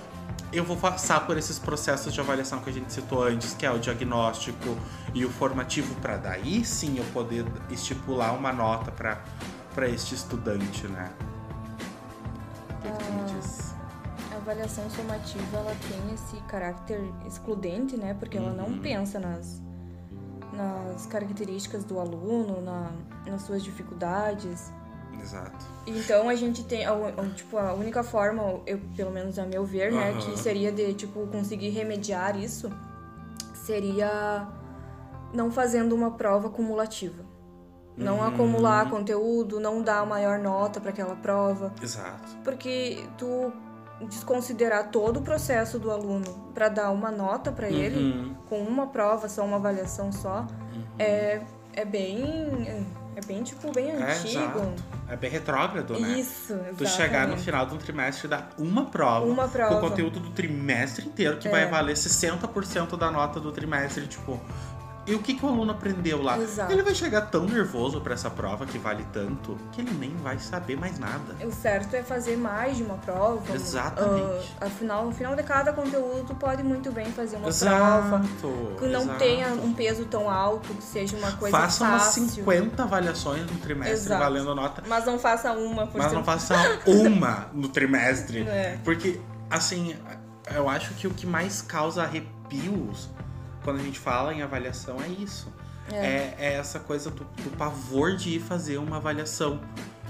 eu 0.52 0.64
vou 0.64 0.76
passar 0.76 1.26
por 1.26 1.36
esses 1.36 1.58
processos 1.58 2.12
de 2.12 2.20
avaliação 2.20 2.60
que 2.60 2.70
a 2.70 2.72
gente 2.72 2.92
citou 2.92 3.22
antes, 3.22 3.54
que 3.54 3.64
é 3.64 3.70
o 3.70 3.78
diagnóstico 3.78 4.76
e 5.14 5.24
o 5.24 5.30
formativo, 5.30 5.94
para 5.96 6.16
daí 6.16 6.64
sim 6.64 6.98
eu 6.98 7.04
poder 7.12 7.44
estipular 7.70 8.34
uma 8.34 8.52
nota 8.52 8.90
para 8.90 9.88
este 9.88 10.14
estudante, 10.14 10.86
né? 10.88 11.10
O 12.70 12.82
que, 12.82 12.90
que 12.90 13.04
tu 13.04 13.12
me 13.12 13.20
ah, 13.20 13.24
diz? 13.24 13.69
Avaliação 14.40 14.88
somativa 14.90 15.58
ela 15.58 15.76
tem 15.88 16.14
esse 16.14 16.36
caráter 16.48 17.00
excludente, 17.26 17.96
né? 17.96 18.14
Porque 18.14 18.38
ela 18.38 18.52
não 18.52 18.66
uhum. 18.66 18.80
pensa 18.80 19.20
nas, 19.20 19.62
nas 20.52 21.06
características 21.06 21.84
do 21.84 22.00
aluno, 22.00 22.60
na, 22.60 22.90
nas 23.26 23.42
suas 23.42 23.62
dificuldades. 23.62 24.72
Exato. 25.20 25.66
Então 25.86 26.28
a 26.28 26.34
gente 26.34 26.64
tem, 26.64 26.84
a, 26.84 26.92
a, 26.92 27.28
tipo, 27.34 27.56
a 27.58 27.74
única 27.74 28.02
forma, 28.02 28.60
eu, 28.66 28.80
pelo 28.96 29.10
menos 29.10 29.38
a 29.38 29.44
meu 29.44 29.64
ver, 29.64 29.92
uhum. 29.92 29.98
né, 29.98 30.14
que 30.20 30.38
seria 30.38 30.72
de, 30.72 30.94
tipo, 30.94 31.26
conseguir 31.26 31.70
remediar 31.70 32.38
isso, 32.38 32.70
seria 33.54 34.48
não 35.32 35.50
fazendo 35.50 35.94
uma 35.94 36.12
prova 36.12 36.48
cumulativa. 36.48 37.24
Não 37.96 38.16
uhum. 38.16 38.26
acumular 38.28 38.88
conteúdo, 38.88 39.60
não 39.60 39.82
dar 39.82 39.98
a 39.98 40.06
maior 40.06 40.38
nota 40.38 40.80
para 40.80 40.90
aquela 40.90 41.16
prova. 41.16 41.72
Exato. 41.82 42.28
Porque 42.42 43.04
tu 43.18 43.52
desconsiderar 44.08 44.90
todo 44.90 45.18
o 45.18 45.22
processo 45.22 45.78
do 45.78 45.90
aluno 45.90 46.50
para 46.54 46.68
dar 46.68 46.90
uma 46.90 47.10
nota 47.10 47.52
para 47.52 47.68
ele 47.68 47.98
uhum. 47.98 48.34
com 48.48 48.62
uma 48.62 48.86
prova 48.86 49.28
só 49.28 49.44
uma 49.44 49.56
avaliação 49.56 50.10
só 50.10 50.46
uhum. 50.74 50.84
é, 50.98 51.40
é 51.72 51.84
bem 51.84 52.86
é 53.16 53.20
bem 53.26 53.42
tipo 53.42 53.72
bem 53.72 53.90
é, 53.90 54.12
antigo 54.12 54.74
é 55.08 55.16
bem 55.16 55.30
retrógrado 55.30 55.98
né 55.98 56.18
isso 56.18 56.52
exatamente. 56.52 56.76
tu 56.76 56.86
chegar 56.86 57.28
no 57.28 57.36
final 57.36 57.66
do 57.66 57.76
trimestre 57.76 58.26
e 58.26 58.30
dar 58.30 58.50
uma 58.58 58.86
prova 58.86 59.26
uma 59.26 59.48
prova 59.48 59.80
com 59.80 59.86
o 59.86 59.90
conteúdo 59.90 60.20
do 60.20 60.30
trimestre 60.30 61.06
inteiro 61.06 61.36
que 61.38 61.48
é. 61.48 61.50
vai 61.50 61.66
valer 61.66 61.96
60% 61.96 62.96
da 62.96 63.10
nota 63.10 63.40
do 63.40 63.52
trimestre 63.52 64.06
tipo 64.06 64.40
e 65.06 65.14
o 65.14 65.18
que, 65.18 65.34
que 65.34 65.44
o 65.44 65.48
aluno 65.48 65.72
aprendeu 65.72 66.22
lá? 66.22 66.38
Exato. 66.38 66.72
Ele 66.72 66.82
vai 66.82 66.94
chegar 66.94 67.22
tão 67.22 67.44
nervoso 67.44 68.00
para 68.00 68.14
essa 68.14 68.30
prova 68.30 68.66
que 68.66 68.78
vale 68.78 69.04
tanto 69.12 69.56
que 69.72 69.80
ele 69.80 69.92
nem 69.92 70.14
vai 70.16 70.38
saber 70.38 70.76
mais 70.76 70.98
nada. 70.98 71.34
O 71.44 71.50
certo 71.50 71.94
é 71.94 72.02
fazer 72.02 72.36
mais 72.36 72.76
de 72.76 72.82
uma 72.82 72.96
prova. 72.96 73.54
Exatamente. 73.54 74.46
Uh, 74.60 74.64
afinal, 74.64 75.06
no 75.06 75.12
final 75.12 75.34
de 75.34 75.42
cada 75.42 75.72
conteúdo, 75.72 76.24
tu 76.26 76.34
pode 76.34 76.62
muito 76.62 76.92
bem 76.92 77.06
fazer 77.06 77.36
uma 77.36 77.48
exato, 77.48 78.08
prova 78.08 78.24
que 78.78 78.86
não 78.86 79.02
exato. 79.02 79.18
tenha 79.18 79.48
um 79.48 79.72
peso 79.72 80.04
tão 80.04 80.28
alto, 80.28 80.72
que 80.74 80.82
seja 80.82 81.16
uma 81.16 81.32
coisa 81.32 81.56
faça 81.56 81.84
fácil. 81.86 81.98
Faça 81.98 82.20
umas 82.20 82.34
50 82.34 82.82
avaliações 82.82 83.50
no 83.50 83.58
trimestre 83.58 83.92
exato. 83.92 84.22
valendo 84.22 84.54
nota. 84.54 84.82
Mas 84.86 85.06
não 85.06 85.18
faça 85.18 85.52
uma 85.52 85.86
por 85.86 85.98
Mas 85.98 86.12
não 86.12 86.22
faça 86.22 86.54
uma 86.86 87.48
no 87.52 87.68
trimestre. 87.68 88.40
É. 88.50 88.78
Porque, 88.82 89.20
assim, 89.48 89.94
eu 90.52 90.68
acho 90.68 90.92
que 90.94 91.06
o 91.06 91.10
que 91.10 91.24
mais 91.24 91.62
causa 91.62 92.02
arrepios 92.02 93.08
quando 93.62 93.80
a 93.80 93.82
gente 93.82 93.98
fala 93.98 94.32
em 94.32 94.42
avaliação 94.42 94.96
é 95.00 95.08
isso. 95.08 95.52
É, 95.92 95.96
é, 95.96 96.36
é 96.38 96.52
essa 96.54 96.78
coisa 96.78 97.10
do, 97.10 97.24
do, 97.24 97.56
pavor 97.56 98.14
de 98.14 98.36
ir 98.36 98.40
fazer 98.40 98.78
uma 98.78 98.98
avaliação, 98.98 99.60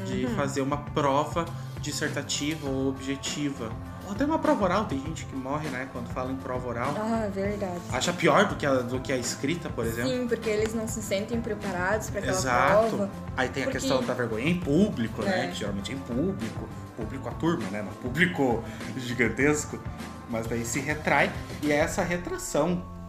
de 0.04 0.26
uhum. 0.26 0.34
fazer 0.34 0.60
uma 0.60 0.76
prova 0.76 1.46
dissertativa 1.80 2.68
ou 2.68 2.88
objetiva. 2.88 3.70
Ou 4.06 4.12
até 4.12 4.24
uma 4.24 4.38
prova 4.38 4.64
oral, 4.64 4.84
tem 4.84 5.00
gente 5.00 5.24
que 5.24 5.34
morre, 5.34 5.68
né, 5.68 5.88
quando 5.92 6.08
fala 6.08 6.30
em 6.32 6.36
prova 6.36 6.68
oral. 6.68 6.94
Ah, 6.98 7.28
verdade. 7.32 7.80
Acha 7.92 8.12
pior 8.12 8.46
do 8.46 8.56
que 8.56 8.66
a, 8.66 8.74
do 8.74 9.00
que 9.00 9.12
a 9.12 9.16
escrita, 9.16 9.70
por 9.70 9.86
exemplo. 9.86 10.10
Sim, 10.10 10.26
porque 10.26 10.50
eles 10.50 10.74
não 10.74 10.86
se 10.86 11.00
sentem 11.00 11.40
preparados 11.40 12.10
para 12.10 12.20
aquela 12.20 12.36
Exato. 12.36 12.88
prova. 12.88 13.10
Aí 13.36 13.48
tem 13.48 13.62
porque... 13.62 13.78
a 13.78 13.80
questão 13.80 14.02
da 14.02 14.12
vergonha 14.12 14.48
em 14.48 14.58
público, 14.58 15.22
né, 15.22 15.30
é. 15.30 15.36
né, 15.46 15.48
que 15.48 15.58
geralmente 15.58 15.92
é 15.92 15.94
em 15.94 15.98
público. 15.98 16.68
Público 16.96 17.28
a 17.28 17.32
turma, 17.32 17.70
né, 17.70 17.82
não 17.82 17.92
público 17.92 18.62
gigantesco. 18.98 19.80
Mas 20.28 20.46
daí 20.46 20.64
se 20.64 20.78
retrai 20.78 21.32
e 21.62 21.72
é 21.72 21.76
essa 21.76 22.02
retração 22.02 22.99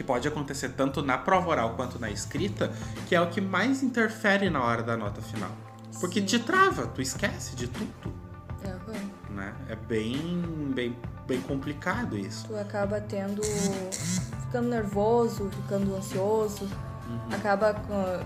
que 0.00 0.04
pode 0.04 0.26
acontecer 0.26 0.70
tanto 0.70 1.02
na 1.02 1.18
prova 1.18 1.50
oral 1.50 1.74
quanto 1.76 1.98
na 1.98 2.10
escrita, 2.10 2.72
que 3.06 3.14
é 3.14 3.20
o 3.20 3.28
que 3.28 3.38
mais 3.38 3.82
interfere 3.82 4.48
na 4.48 4.64
hora 4.64 4.82
da 4.82 4.96
nota 4.96 5.20
final. 5.20 5.50
Porque 6.00 6.20
Sim. 6.20 6.26
te 6.26 6.38
trava, 6.38 6.86
tu 6.86 7.02
esquece 7.02 7.54
de 7.54 7.68
tudo. 7.68 7.92
Uhum. 8.64 9.34
Né? 9.36 9.54
É 9.68 9.76
bem, 9.76 10.70
bem, 10.74 10.96
bem 11.26 11.38
complicado 11.42 12.16
isso. 12.16 12.46
Tu 12.48 12.56
acaba 12.56 12.98
tendo. 12.98 13.42
ficando 14.46 14.70
nervoso, 14.70 15.50
ficando 15.50 15.94
ansioso 15.94 16.66
Acaba, 17.32 17.74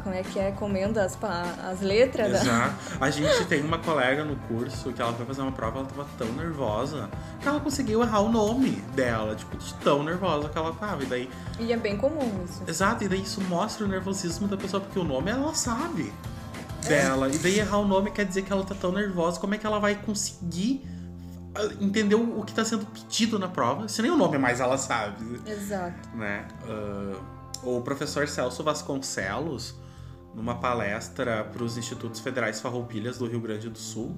como 0.02 0.14
é 0.14 0.22
que 0.22 0.38
é, 0.38 0.50
comendo 0.52 0.98
as, 0.98 1.18
as 1.62 1.80
letras. 1.80 2.42
Exato. 2.42 2.98
Da... 2.98 3.06
A 3.06 3.10
gente 3.10 3.44
tem 3.46 3.62
uma 3.62 3.78
colega 3.78 4.24
no 4.24 4.36
curso 4.36 4.92
que 4.92 5.00
ela 5.00 5.12
foi 5.12 5.26
fazer 5.26 5.42
uma 5.42 5.52
prova, 5.52 5.80
ela 5.80 5.88
tava 5.88 6.08
tão 6.16 6.28
nervosa 6.32 7.08
que 7.40 7.48
ela 7.48 7.60
conseguiu 7.60 8.02
errar 8.02 8.20
o 8.20 8.30
nome 8.30 8.82
dela, 8.94 9.34
tipo, 9.34 9.56
de 9.56 9.74
tão 9.74 10.02
nervosa 10.02 10.48
que 10.48 10.58
ela 10.58 10.72
tava. 10.72 11.02
E 11.02 11.06
daí. 11.06 11.30
E 11.58 11.72
é 11.72 11.76
bem 11.76 11.96
comum 11.96 12.44
isso. 12.44 12.62
Exato, 12.66 13.04
e 13.04 13.08
daí 13.08 13.22
isso 13.22 13.40
mostra 13.42 13.84
o 13.84 13.88
nervosismo 13.88 14.48
da 14.48 14.56
pessoa, 14.56 14.80
porque 14.80 14.98
o 14.98 15.04
nome 15.04 15.30
ela 15.30 15.54
sabe 15.54 16.12
é. 16.84 16.88
dela. 16.88 17.28
E 17.28 17.38
daí 17.38 17.58
errar 17.58 17.78
o 17.78 17.86
nome 17.86 18.10
quer 18.10 18.24
dizer 18.24 18.42
que 18.42 18.52
ela 18.52 18.64
tá 18.64 18.74
tão 18.74 18.92
nervosa, 18.92 19.38
como 19.38 19.54
é 19.54 19.58
que 19.58 19.66
ela 19.66 19.78
vai 19.78 19.94
conseguir 19.94 20.84
ah, 21.54 21.72
entender 21.80 22.16
o 22.16 22.42
que 22.42 22.50
está 22.50 22.64
sendo 22.64 22.84
pedido 22.86 23.38
na 23.38 23.46
prova, 23.46 23.88
se 23.88 24.02
nem 24.02 24.10
o 24.10 24.16
nome 24.16 24.38
mais 24.38 24.60
ela 24.60 24.76
sabe. 24.76 25.40
Exato. 25.46 26.16
Né? 26.16 26.46
Uh, 26.64 27.33
o 27.64 27.80
professor 27.82 28.28
Celso 28.28 28.62
Vasconcelos, 28.62 29.74
numa 30.34 30.56
palestra 30.56 31.44
para 31.44 31.62
os 31.62 31.76
Institutos 31.76 32.20
Federais 32.20 32.60
Farroupilhas 32.60 33.18
do 33.18 33.26
Rio 33.26 33.40
Grande 33.40 33.68
do 33.68 33.78
Sul, 33.78 34.16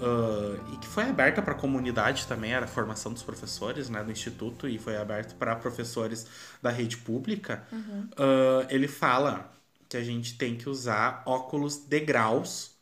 uh, 0.00 0.72
e 0.72 0.76
que 0.78 0.86
foi 0.86 1.04
aberta 1.04 1.42
para 1.42 1.52
a 1.52 1.56
comunidade 1.56 2.26
também, 2.26 2.52
era 2.52 2.64
a 2.64 2.68
formação 2.68 3.12
dos 3.12 3.22
professores 3.22 3.88
né, 3.88 4.02
do 4.02 4.10
Instituto, 4.10 4.68
e 4.68 4.78
foi 4.78 4.96
aberto 4.96 5.34
para 5.34 5.54
professores 5.56 6.26
da 6.60 6.70
rede 6.70 6.96
pública, 6.96 7.64
uhum. 7.72 8.08
uh, 8.12 8.66
ele 8.68 8.88
fala 8.88 9.52
que 9.88 9.96
a 9.96 10.02
gente 10.02 10.38
tem 10.38 10.56
que 10.56 10.68
usar 10.68 11.22
óculos 11.26 11.76
de 11.76 12.00
graus 12.00 12.72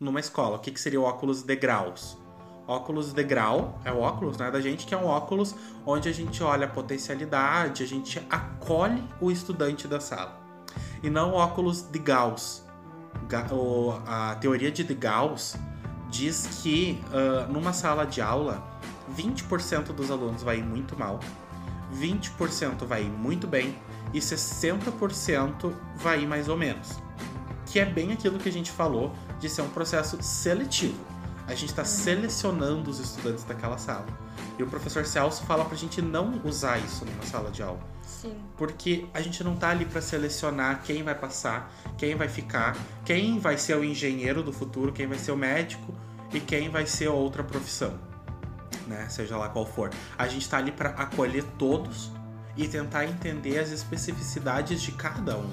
numa 0.00 0.20
escola. 0.20 0.56
O 0.56 0.60
que, 0.60 0.70
que 0.70 0.80
seria 0.80 1.00
o 1.00 1.04
óculos 1.04 1.42
de 1.42 1.56
graus? 1.56 2.16
Óculos 2.66 3.12
de 3.12 3.22
grau, 3.22 3.78
é 3.84 3.92
o 3.92 4.00
óculos 4.00 4.36
né, 4.36 4.50
da 4.50 4.60
gente, 4.60 4.86
que 4.86 4.94
é 4.94 4.98
um 4.98 5.06
óculos 5.06 5.54
onde 5.84 6.08
a 6.08 6.12
gente 6.12 6.42
olha 6.42 6.66
a 6.66 6.68
potencialidade, 6.68 7.82
a 7.82 7.86
gente 7.86 8.24
acolhe 8.30 9.02
o 9.20 9.30
estudante 9.30 9.86
da 9.86 10.00
sala. 10.00 10.40
E 11.02 11.10
não 11.10 11.32
óculos 11.32 11.82
de 11.82 11.98
Gauss. 11.98 12.64
A 14.06 14.36
teoria 14.40 14.70
de 14.70 14.82
Gauss 14.94 15.56
diz 16.10 16.60
que 16.62 17.00
uh, 17.08 17.52
numa 17.52 17.72
sala 17.72 18.04
de 18.04 18.20
aula, 18.20 18.62
20% 19.16 19.92
dos 19.92 20.10
alunos 20.10 20.42
vai 20.42 20.62
muito 20.62 20.98
mal, 20.98 21.20
20% 21.94 22.84
vai 22.86 23.04
muito 23.04 23.46
bem 23.46 23.76
e 24.12 24.18
60% 24.18 25.72
vai 25.96 26.26
mais 26.26 26.48
ou 26.48 26.56
menos. 26.56 26.98
Que 27.66 27.78
é 27.78 27.84
bem 27.84 28.12
aquilo 28.12 28.38
que 28.38 28.48
a 28.48 28.52
gente 28.52 28.70
falou 28.70 29.12
de 29.38 29.48
ser 29.48 29.62
um 29.62 29.68
processo 29.68 30.22
seletivo 30.22 31.13
A 31.46 31.54
gente 31.54 31.70
está 31.70 31.84
selecionando 31.84 32.90
os 32.90 32.98
estudantes 32.98 33.44
daquela 33.44 33.76
sala. 33.76 34.06
E 34.58 34.62
o 34.62 34.66
professor 34.66 35.04
Celso 35.04 35.44
fala 35.44 35.64
pra 35.64 35.76
gente 35.76 36.00
não 36.00 36.40
usar 36.44 36.78
isso 36.78 37.04
numa 37.04 37.24
sala 37.24 37.50
de 37.50 37.62
aula. 37.62 37.80
Sim. 38.02 38.36
Porque 38.56 39.06
a 39.12 39.20
gente 39.20 39.42
não 39.42 39.56
tá 39.56 39.70
ali 39.70 39.84
para 39.84 40.00
selecionar 40.00 40.82
quem 40.82 41.02
vai 41.02 41.14
passar, 41.14 41.72
quem 41.98 42.14
vai 42.14 42.28
ficar, 42.28 42.76
quem 43.04 43.38
vai 43.38 43.58
ser 43.58 43.76
o 43.76 43.84
engenheiro 43.84 44.42
do 44.42 44.52
futuro, 44.52 44.92
quem 44.92 45.06
vai 45.06 45.18
ser 45.18 45.32
o 45.32 45.36
médico 45.36 45.94
e 46.32 46.40
quem 46.40 46.70
vai 46.70 46.86
ser 46.86 47.08
outra 47.08 47.42
profissão, 47.44 47.98
né? 48.86 49.06
Seja 49.08 49.36
lá 49.36 49.48
qual 49.48 49.66
for. 49.66 49.90
A 50.16 50.26
gente 50.26 50.48
tá 50.48 50.58
ali 50.58 50.72
para 50.72 50.90
acolher 50.90 51.44
todos 51.58 52.10
e 52.56 52.68
tentar 52.68 53.04
entender 53.04 53.58
as 53.58 53.70
especificidades 53.70 54.80
de 54.80 54.92
cada 54.92 55.36
um. 55.36 55.50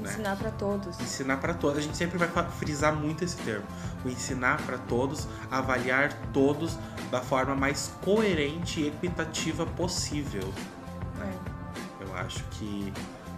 Né? 0.00 0.12
Ensinar 0.12 0.36
para 0.36 0.50
todos. 0.50 1.00
Ensinar 1.00 1.36
para 1.38 1.54
todos. 1.54 1.78
A 1.78 1.80
gente 1.80 1.96
sempre 1.96 2.18
vai 2.18 2.28
frisar 2.58 2.94
muito 2.94 3.24
esse 3.24 3.36
termo. 3.38 3.64
O 4.04 4.08
ensinar 4.08 4.60
para 4.62 4.78
todos, 4.78 5.26
avaliar 5.50 6.12
todos 6.32 6.78
da 7.10 7.20
forma 7.20 7.54
mais 7.54 7.92
coerente 8.02 8.80
e 8.80 8.88
equitativa 8.88 9.64
possível. 9.64 10.52
Né? 11.16 11.32
É. 12.00 12.04
Eu 12.04 12.14
acho 12.16 12.44
que 12.50 12.92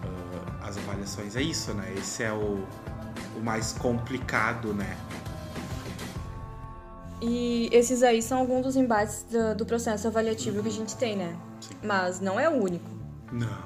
uh, 0.04 0.64
as 0.64 0.76
avaliações 0.76 1.37
é 1.37 1.42
isso, 1.42 1.73
né? 1.75 1.94
Esse 1.96 2.25
é 2.25 2.32
o, 2.32 2.66
o 3.37 3.40
mais 3.42 3.73
complicado, 3.73 4.75
né? 4.75 4.96
E 7.20 7.68
esses 7.73 8.02
aí 8.02 8.20
são 8.20 8.38
alguns 8.38 8.62
dos 8.62 8.76
embates 8.76 9.25
do, 9.30 9.54
do 9.54 9.66
processo 9.66 10.06
avaliativo 10.06 10.62
que 10.62 10.68
a 10.68 10.73
gente 10.73 10.96
tem, 10.96 11.16
né? 11.16 11.37
Sim. 11.61 11.75
Mas 11.82 12.20
não 12.20 12.38
é 12.38 12.49
o 12.49 12.62
único. 12.62 12.90
Não. 13.32 13.65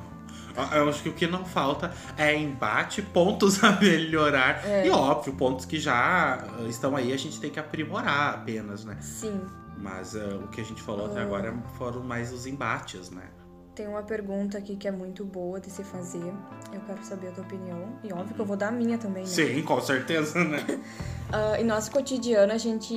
Eu 0.73 0.89
acho 0.89 1.03
que 1.03 1.09
o 1.09 1.13
que 1.13 1.27
não 1.27 1.45
falta 1.45 1.93
é 2.17 2.37
embate, 2.37 3.03
pontos 3.03 3.63
a 3.65 3.73
melhorar. 3.81 4.65
É. 4.65 4.87
E 4.87 4.91
óbvio, 4.91 5.33
pontos 5.35 5.65
que 5.67 5.79
já 5.79 6.45
uh, 6.59 6.67
estão 6.69 6.97
aí, 6.97 7.13
a 7.13 7.17
gente 7.17 7.41
tem 7.41 7.51
que 7.51 7.59
aprimorar 7.61 8.35
apenas, 8.35 8.85
né? 8.85 8.97
Sim. 9.01 9.41
Mas 9.77 10.15
uh, 10.15 10.43
o 10.45 10.49
que 10.49 10.61
a 10.61 10.65
gente 10.65 10.83
falou 10.83 11.07
até 11.07 11.21
Ah. 11.21 11.25
agora 11.25 11.55
foram 11.79 12.03
mais 12.03 12.33
os 12.33 12.47
embates, 12.47 13.11
né? 13.11 13.23
Tem 13.75 13.87
uma 13.89 14.03
pergunta 14.03 14.59
aqui 14.59 14.77
que 14.77 14.87
é 14.87 14.91
muito 14.93 15.25
boa 15.25 15.59
de 15.61 15.71
se 15.71 15.83
fazer. 15.83 16.33
Eu 16.73 16.81
quero 16.87 17.03
saber 17.03 17.29
a 17.29 17.31
tua 17.31 17.45
opinião. 17.45 17.99
E 18.05 18.13
óbvio 18.13 18.35
que 18.35 18.41
eu 18.41 18.45
vou 18.45 18.57
dar 18.57 18.69
a 18.69 18.73
minha 18.73 18.99
também, 18.99 19.23
né? 19.23 19.29
Sim, 19.29 19.63
com 19.63 19.81
certeza, 19.81 20.43
né? 20.45 20.59
Ah, 21.33 21.61
em 21.61 21.65
nosso 21.65 21.93
cotidiano, 21.93 22.53
a 22.53 22.59
gente 22.59 22.93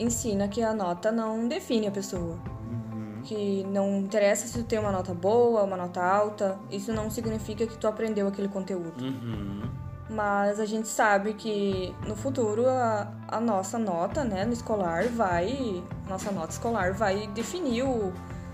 ensina 0.00 0.48
que 0.48 0.62
a 0.62 0.72
nota 0.72 1.12
não 1.12 1.46
define 1.46 1.86
a 1.86 1.90
pessoa. 1.90 2.38
Uhum. 2.70 2.87
Que 3.24 3.64
não 3.70 3.98
interessa 3.98 4.46
se 4.46 4.58
tu 4.58 4.64
tem 4.64 4.78
uma 4.78 4.92
nota 4.92 5.12
boa, 5.14 5.62
uma 5.62 5.76
nota 5.76 6.02
alta. 6.02 6.58
Isso 6.70 6.92
não 6.92 7.10
significa 7.10 7.66
que 7.66 7.76
tu 7.76 7.86
aprendeu 7.86 8.26
aquele 8.28 8.48
conteúdo. 8.48 9.02
Uhum. 9.02 9.62
Mas 10.10 10.58
a 10.58 10.64
gente 10.64 10.88
sabe 10.88 11.34
que 11.34 11.94
no 12.06 12.16
futuro 12.16 12.66
a, 12.66 13.08
a 13.28 13.38
nossa 13.40 13.78
nota, 13.78 14.24
né, 14.24 14.44
no 14.44 14.52
escolar 14.54 15.04
vai. 15.08 15.82
Nossa 16.08 16.32
nota 16.32 16.50
escolar 16.52 16.92
vai 16.94 17.26
definir 17.28 17.82
o 17.82 18.12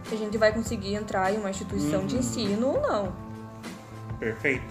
se 0.09 0.15
a 0.15 0.19
gente 0.19 0.37
vai 0.37 0.53
conseguir 0.53 0.95
entrar 0.95 1.33
em 1.33 1.39
uma 1.39 1.49
instituição 1.51 2.05
de 2.07 2.15
Uhum. 2.17 2.21
ensino 2.21 2.67
ou 2.75 2.81
não. 2.83 3.13
Perfeito. 4.19 4.65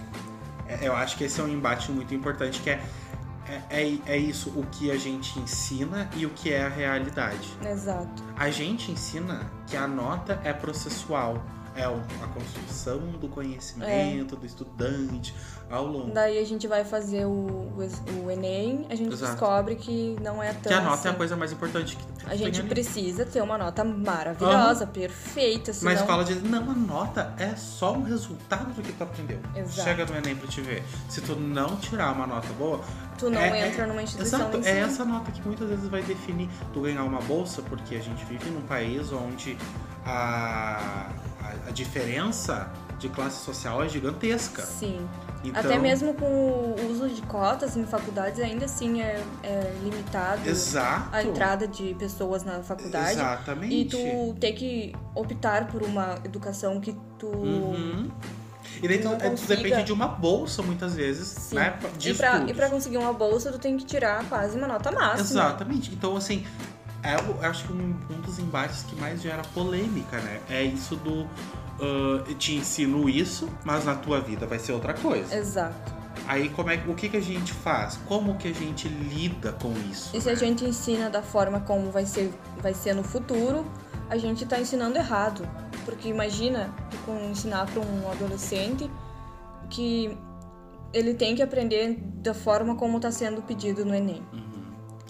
É, 0.68 0.86
Eu 0.86 0.94
acho 0.94 1.16
que 1.16 1.24
esse 1.24 1.40
é 1.40 1.44
um 1.44 1.48
embate 1.48 1.90
muito 1.90 2.14
importante, 2.14 2.60
que 2.60 2.70
é, 2.70 2.80
é, 3.48 3.82
é, 3.82 3.98
é 4.06 4.16
isso, 4.16 4.50
o 4.50 4.64
que 4.66 4.90
a 4.90 4.96
gente 4.96 5.38
ensina 5.38 6.08
e 6.16 6.26
o 6.26 6.30
que 6.30 6.52
é 6.52 6.64
a 6.64 6.68
realidade. 6.68 7.56
Exato. 7.64 8.22
A 8.36 8.50
gente 8.50 8.90
ensina 8.90 9.50
que 9.66 9.76
a 9.76 9.86
nota 9.86 10.40
é 10.44 10.52
processual, 10.52 11.42
é 11.76 11.84
a 11.84 12.26
construção 12.32 12.98
do 13.20 13.28
conhecimento 13.28 14.36
do 14.36 14.46
estudante 14.46 15.34
ao 15.70 15.86
longo. 15.86 16.12
Daí 16.12 16.38
a 16.38 16.44
gente 16.46 16.68
vai 16.68 16.84
fazer 16.84 17.24
o, 17.26 17.30
o, 17.30 17.88
o 18.24 18.30
Enem, 18.30 18.86
a 18.90 18.94
gente 18.94 19.12
Exato. 19.12 19.32
descobre 19.32 19.74
que 19.76 20.16
não 20.22 20.42
é 20.42 20.52
tão 20.52 20.70
Que 20.70 20.74
a 20.74 20.80
nota 20.80 20.94
assim. 20.94 21.08
é 21.08 21.10
a 21.10 21.14
coisa 21.14 21.36
mais 21.36 21.52
importante 21.52 21.96
que 21.96 22.04
A 22.26 22.36
gente 22.36 22.60
ali. 22.60 22.68
precisa 22.68 23.24
ter 23.24 23.42
uma 23.42 23.58
nota 23.58 23.82
maravilhosa, 23.82 24.86
perfeita, 24.86 25.72
senão... 25.72 25.92
Na 25.92 26.00
escola 26.00 26.24
diz, 26.24 26.42
não, 26.42 26.70
a 26.70 26.74
nota 26.74 27.34
é 27.38 27.56
só 27.56 27.92
um 27.94 28.02
resultado 28.02 28.72
do 28.72 28.82
que 28.82 28.92
tu 28.92 29.02
aprendeu. 29.02 29.38
Exato. 29.56 29.88
Chega 29.88 30.04
no 30.06 30.16
Enem 30.16 30.36
pra 30.36 30.46
te 30.48 30.60
ver. 30.60 30.82
Se 31.08 31.20
tu 31.22 31.34
não 31.34 31.76
tirar 31.76 32.12
uma 32.12 32.26
nota 32.26 32.48
boa, 32.58 32.80
tu 33.18 33.30
não 33.30 33.40
é- 33.40 33.68
entra 33.68 33.86
numa 33.86 34.02
instituição 34.02 34.40
Exato, 34.40 34.60
de 34.60 34.68
é 34.68 34.78
essa 34.80 35.04
nota 35.04 35.32
que 35.32 35.42
muitas 35.42 35.68
vezes 35.68 35.88
vai 35.88 36.02
definir 36.02 36.48
tu 36.72 36.82
ganhar 36.82 37.02
uma 37.04 37.20
bolsa, 37.22 37.62
porque 37.62 37.96
a 37.96 38.00
gente 38.00 38.24
vive 38.26 38.48
num 38.50 38.62
país 38.62 39.12
onde 39.12 39.56
a, 40.06 41.08
a, 41.68 41.70
diferença 41.70 42.70
de 42.98 43.08
classe 43.08 43.44
social 43.44 43.82
é 43.82 43.88
gigantesca. 43.88 44.62
Sim. 44.62 45.06
Então, 45.44 45.60
Até 45.60 45.78
mesmo 45.78 46.14
com 46.14 46.24
o 46.24 46.90
uso 46.90 47.08
de 47.08 47.20
cotas 47.22 47.76
em 47.76 47.84
faculdades, 47.84 48.40
ainda 48.40 48.64
assim 48.64 49.02
é, 49.02 49.22
é 49.42 49.74
limitado 49.82 50.48
Exato. 50.48 51.08
a 51.12 51.22
entrada 51.22 51.68
de 51.68 51.94
pessoas 51.94 52.42
na 52.44 52.62
faculdade. 52.62 53.12
Exatamente. 53.12 53.74
E 53.74 53.84
tu 53.84 54.34
ter 54.40 54.52
que 54.52 54.94
optar 55.14 55.66
por 55.66 55.82
uma 55.82 56.18
educação 56.24 56.80
que 56.80 56.96
tu. 57.18 57.26
Uhum. 57.26 58.10
E 58.82 58.88
daí 58.88 58.98
tu, 58.98 59.08
é, 59.08 59.16
tu 59.16 59.30
consiga- 59.30 59.56
depende 59.56 59.84
de 59.84 59.92
uma 59.92 60.08
bolsa, 60.08 60.62
muitas 60.62 60.94
vezes, 60.94 61.28
Sim. 61.28 61.56
né? 61.56 61.78
De 61.98 62.10
E 62.10 62.14
pra, 62.14 62.28
estudos. 62.32 62.50
e 62.50 62.54
pra 62.54 62.70
conseguir 62.70 62.96
uma 62.96 63.12
bolsa, 63.12 63.52
tu 63.52 63.58
tem 63.58 63.76
que 63.76 63.84
tirar 63.84 64.24
quase 64.28 64.56
uma 64.56 64.66
nota 64.66 64.90
máxima. 64.90 65.20
Exatamente. 65.20 65.92
Então, 65.92 66.16
assim, 66.16 66.44
é, 67.04 67.16
eu 67.16 67.48
acho 67.48 67.66
que 67.66 67.72
um, 67.72 67.94
um 68.10 68.20
dos 68.22 68.38
embates 68.38 68.82
que 68.82 68.96
mais 68.96 69.22
gera 69.22 69.42
polêmica, 69.54 70.18
né? 70.18 70.40
É 70.48 70.62
isso 70.62 70.96
do. 70.96 71.28
ah, 71.80 72.24
te 72.38 72.54
ensino 72.54 73.08
isso, 73.08 73.48
mas 73.64 73.84
na 73.84 73.94
tua 73.94 74.20
vida 74.20 74.46
vai 74.46 74.58
ser 74.58 74.72
outra 74.72 74.94
coisa. 74.94 75.34
Exato. 75.36 75.94
Aí 76.26 76.48
como 76.48 76.70
é, 76.70 76.82
o 76.88 76.94
que, 76.94 77.08
que 77.08 77.16
a 77.16 77.22
gente 77.22 77.52
faz? 77.52 77.98
Como 78.06 78.36
que 78.36 78.48
a 78.48 78.54
gente 78.54 78.88
lida 78.88 79.52
com 79.52 79.72
isso? 79.90 80.16
E 80.16 80.20
se 80.20 80.28
a 80.28 80.32
né? 80.32 80.38
gente 80.38 80.64
ensina 80.64 81.10
da 81.10 81.22
forma 81.22 81.60
como 81.60 81.90
vai 81.90 82.06
ser, 82.06 82.32
vai 82.62 82.72
ser 82.72 82.94
no 82.94 83.02
futuro, 83.02 83.66
a 84.08 84.16
gente 84.16 84.46
tá 84.46 84.58
ensinando 84.58 84.96
errado. 84.96 85.46
Porque 85.84 86.08
imagina 86.08 86.74
ensinar 87.30 87.66
para 87.66 87.80
um 87.80 88.10
adolescente 88.10 88.90
que 89.68 90.16
ele 90.92 91.14
tem 91.14 91.34
que 91.34 91.42
aprender 91.42 91.98
da 92.22 92.32
forma 92.32 92.76
como 92.76 92.96
está 92.96 93.10
sendo 93.10 93.42
pedido 93.42 93.84
no 93.84 93.94
Enem. 93.94 94.22
Uhum. 94.32 94.53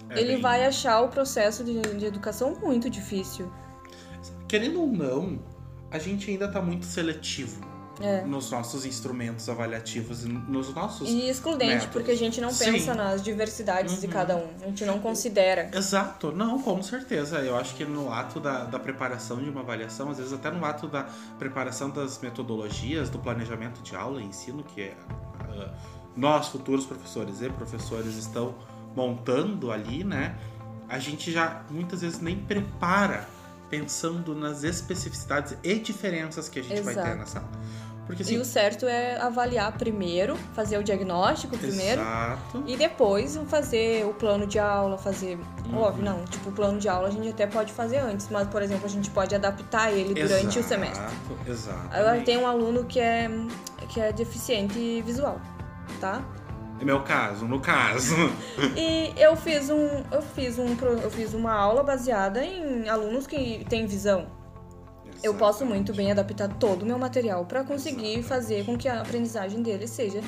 É 0.09 0.19
ele 0.19 0.33
bem- 0.33 0.41
vai 0.41 0.65
achar 0.65 1.01
o 1.01 1.09
processo 1.09 1.63
de, 1.63 1.79
de 1.81 2.05
educação 2.05 2.55
muito 2.61 2.89
difícil. 2.89 3.51
Querendo 4.47 4.81
ou 4.81 4.87
não, 4.87 5.39
a 5.91 5.97
gente 5.99 6.29
ainda 6.29 6.47
tá 6.47 6.61
muito 6.61 6.85
seletivo 6.85 7.61
É. 7.99 8.21
nos 8.25 8.51
nossos 8.51 8.85
instrumentos 8.85 9.47
avaliativos, 9.49 10.23
e 10.25 10.27
nos 10.27 10.73
nossos. 10.73 11.09
E 11.09 11.29
excludente, 11.29 11.71
métodos. 11.73 11.93
porque 11.93 12.11
a 12.11 12.15
gente 12.17 12.39
não 12.41 12.51
Sim. 12.51 12.73
pensa 12.73 12.93
nas 12.93 13.23
diversidades 13.23 13.99
de 14.01 14.05
Uhum. 14.07 14.11
cada 14.13 14.35
um. 14.35 14.47
A 14.61 14.65
gente 14.65 14.83
não 14.85 14.99
considera. 14.99 15.71
Exato, 15.73 16.31
não, 16.31 16.61
com 16.61 16.81
certeza. 16.83 17.39
Eu 17.39 17.55
acho 17.55 17.73
que 17.75 17.85
no 17.85 18.11
ato 18.13 18.39
da, 18.39 18.65
da 18.65 18.77
preparação 18.79 19.37
de 19.41 19.49
uma 19.49 19.61
avaliação, 19.61 20.09
às 20.11 20.17
vezes 20.17 20.33
até 20.33 20.51
no 20.51 20.63
ato 20.65 20.87
da 20.87 21.07
preparação 21.39 21.89
das 21.89 22.19
metodologias, 22.19 23.09
do 23.09 23.17
planejamento 23.17 23.81
de 23.81 23.95
aula 23.95 24.21
e 24.21 24.25
ensino, 24.25 24.61
que 24.63 24.81
é, 24.81 24.93
ah, 25.39 25.73
nós, 26.15 26.49
futuros 26.49 26.85
professores 26.85 27.41
e 27.41 27.49
professores, 27.49 28.15
estão 28.17 28.53
montando 28.95 29.71
ali, 29.71 30.03
né? 30.03 30.35
A 30.87 30.99
gente 30.99 31.31
já 31.31 31.63
muitas 31.69 32.01
vezes 32.01 32.19
nem 32.21 32.37
prepara 32.37 33.27
pensando 33.69 34.35
nas 34.35 34.63
especificidades 34.63 35.57
e 35.63 35.75
diferenças 35.79 36.47
que 36.47 36.59
a 36.59 36.63
gente 36.63 36.81
vai 36.81 36.93
ter 36.93 37.01
Exato. 37.01 37.17
na 37.17 37.25
sala. 37.25 37.49
Porque 38.05 38.21
E 38.21 38.25
assim. 38.25 38.37
o 38.37 38.45
certo 38.45 38.85
é 38.85 39.19
avaliar 39.19 39.71
primeiro, 39.71 40.37
fazer 40.53 40.77
o 40.77 40.83
diagnóstico 40.83 41.57
primeiro. 41.57 42.01
Exato. 42.01 42.63
E 42.67 42.77
depois 42.77 43.35
fazer 43.47 44.05
o 44.05 44.13
plano 44.13 44.45
de 44.45 44.59
aula, 44.59 44.95
fazer. 44.95 45.39
Uhum. 45.65 45.79
Óbvio, 45.79 46.05
não. 46.05 46.23
Tipo, 46.25 46.49
o 46.49 46.51
plano 46.51 46.77
de 46.77 46.87
aula 46.87 47.07
a 47.07 47.11
gente 47.11 47.29
até 47.29 47.47
pode 47.47 47.73
fazer 47.73 47.97
antes, 47.97 48.27
mas, 48.29 48.47
por 48.47 48.61
exemplo, 48.61 48.85
a 48.85 48.89
gente 48.89 49.09
pode 49.09 49.33
adaptar 49.33 49.91
ele 49.91 50.13
durante 50.13 50.57
o 50.57 50.61
Exato, 50.61 50.67
semestre. 50.67 51.15
Exato. 51.47 51.89
Agora 51.91 52.21
tem 52.21 52.37
um 52.37 52.45
aluno 52.45 52.85
que 52.85 52.99
é, 52.99 53.27
que 53.89 53.99
é 53.99 54.13
deficiente 54.13 55.01
visual, 55.01 55.41
tá? 55.99 56.23
É 56.79 56.85
meu 56.85 57.01
caso, 57.01 57.45
no 57.45 57.59
caso. 57.59 58.15
E 58.75 59.13
eu 59.17 59.35
fiz 59.35 59.69
um. 59.69 60.03
Eu 60.11 60.21
fiz 60.21 60.59
um. 60.59 60.75
Eu 61.01 61.09
fiz 61.09 61.33
uma 61.33 61.53
aula 61.53 61.83
baseada 61.83 62.43
em 62.43 62.87
alunos 62.89 63.25
que 63.25 63.65
têm 63.69 63.85
visão. 63.85 64.27
Eu 65.23 65.33
posso 65.33 65.65
muito 65.65 65.93
bem 65.93 66.11
adaptar 66.11 66.49
todo 66.49 66.83
o 66.83 66.85
meu 66.85 66.99
material 66.99 67.45
para 67.45 67.63
conseguir 67.63 68.21
fazer 68.21 68.65
com 68.65 68.77
que 68.77 68.87
a 68.87 69.01
aprendizagem 69.01 69.61
dele 69.61 69.87
seja 69.87 70.21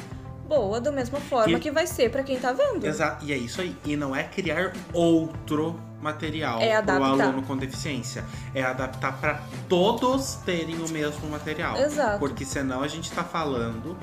boa 0.48 0.80
da 0.80 0.92
mesma 0.92 1.20
forma 1.20 1.58
E- 1.58 1.60
que 1.60 1.70
vai 1.70 1.86
ser 1.86 2.10
para 2.10 2.24
quem 2.24 2.40
tá 2.40 2.54
vendo. 2.54 2.86
Exato, 2.88 3.26
e 3.26 3.34
é 3.34 3.38
isso 3.38 3.60
aí. 3.62 3.76
E 3.86 3.96
não 3.98 4.16
é 4.16 4.24
criar 4.24 4.72
outro 4.94 5.80
material 6.02 6.62
É 6.62 6.82
para 6.82 7.00
o 7.00 7.04
aluno 7.04 7.44
com 7.44 7.58
deficiência. 7.58 8.24
É 8.56 8.64
adaptar 8.64 9.20
para 9.20 9.42
todos 9.68 10.36
terem 10.46 10.76
o 10.82 10.90
mesmo 10.90 11.28
material. 11.30 11.76
Exato. 11.78 12.20
Porque 12.20 12.46
senão 12.46 12.82
a 12.82 12.88
gente 12.88 13.12
tá 13.12 13.24
falando. 13.24 13.98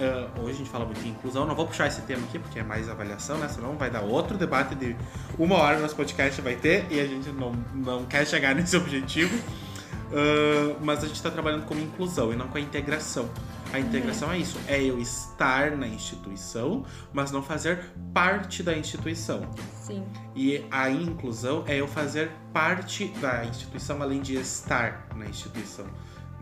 Ah, 0.00 0.40
hoje 0.40 0.50
a 0.50 0.58
gente 0.58 0.70
fala 0.70 0.84
muito 0.84 1.04
em 1.06 1.10
inclusão. 1.10 1.46
Não 1.46 1.54
vou 1.54 1.66
puxar 1.66 1.86
esse 1.86 2.02
tema 2.02 2.22
aqui 2.24 2.38
porque 2.38 2.58
é 2.58 2.62
mais 2.62 2.88
avaliação, 2.88 3.38
né? 3.38 3.48
Senão 3.48 3.76
vai 3.76 3.90
dar 3.90 4.02
outro 4.02 4.36
debate 4.36 4.74
de 4.74 4.96
uma 5.38 5.56
hora 5.56 5.76
no 5.76 5.82
nosso 5.82 5.96
podcast 5.96 6.40
vai 6.40 6.56
ter 6.56 6.86
e 6.90 7.00
a 7.00 7.06
gente 7.06 7.30
não, 7.30 7.52
não 7.74 8.04
quer 8.04 8.26
chegar 8.26 8.54
nesse 8.56 8.76
objetivo. 8.76 9.36
Ah, 10.12 10.76
mas 10.80 10.98
a 11.02 11.06
gente 11.06 11.16
está 11.16 11.30
trabalhando 11.30 11.64
com 11.64 11.74
inclusão 11.74 12.32
e 12.32 12.36
não 12.36 12.48
com 12.48 12.58
a 12.58 12.60
integração. 12.60 13.28
A 13.72 13.80
integração 13.80 14.30
é 14.30 14.36
isso, 14.36 14.60
é 14.68 14.82
eu 14.82 14.98
estar 15.00 15.70
na 15.70 15.88
instituição, 15.88 16.84
mas 17.10 17.30
não 17.32 17.42
fazer 17.42 17.90
parte 18.12 18.62
da 18.62 18.76
instituição. 18.76 19.48
Sim. 19.80 20.04
E 20.36 20.62
a 20.70 20.90
inclusão 20.90 21.64
é 21.66 21.76
eu 21.76 21.88
fazer 21.88 22.30
parte 22.52 23.08
da 23.18 23.46
instituição 23.46 24.02
além 24.02 24.20
de 24.20 24.34
estar 24.34 25.08
na 25.16 25.24
instituição. 25.24 25.86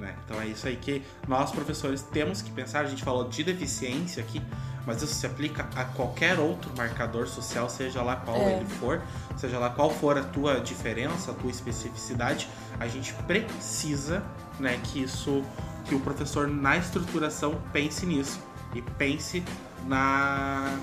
Né? 0.00 0.14
Então 0.24 0.40
é 0.40 0.46
isso 0.46 0.66
aí 0.66 0.76
que 0.76 1.02
nós 1.28 1.52
professores 1.52 2.00
temos 2.02 2.40
que 2.40 2.50
pensar. 2.50 2.80
A 2.80 2.86
gente 2.86 3.04
falou 3.04 3.28
de 3.28 3.44
deficiência 3.44 4.22
aqui, 4.22 4.40
mas 4.86 5.02
isso 5.02 5.14
se 5.14 5.26
aplica 5.26 5.68
a 5.76 5.84
qualquer 5.84 6.38
outro 6.38 6.72
marcador 6.74 7.28
social, 7.28 7.68
seja 7.68 8.02
lá 8.02 8.16
qual 8.16 8.38
É. 8.38 8.56
ele 8.56 8.64
for, 8.64 9.02
seja 9.36 9.58
lá 9.58 9.68
qual 9.68 9.90
for 9.90 10.16
a 10.16 10.22
tua 10.22 10.58
diferença, 10.58 11.32
a 11.32 11.34
tua 11.34 11.50
especificidade. 11.50 12.48
A 12.80 12.88
gente 12.88 13.12
precisa, 13.24 14.24
né, 14.58 14.80
que 14.82 15.02
isso, 15.02 15.44
que 15.84 15.94
o 15.94 16.00
professor 16.00 16.48
na 16.48 16.78
estruturação 16.78 17.60
pense 17.70 18.06
nisso 18.06 18.40
e 18.74 18.80
pense 18.80 19.44
na 19.86 20.78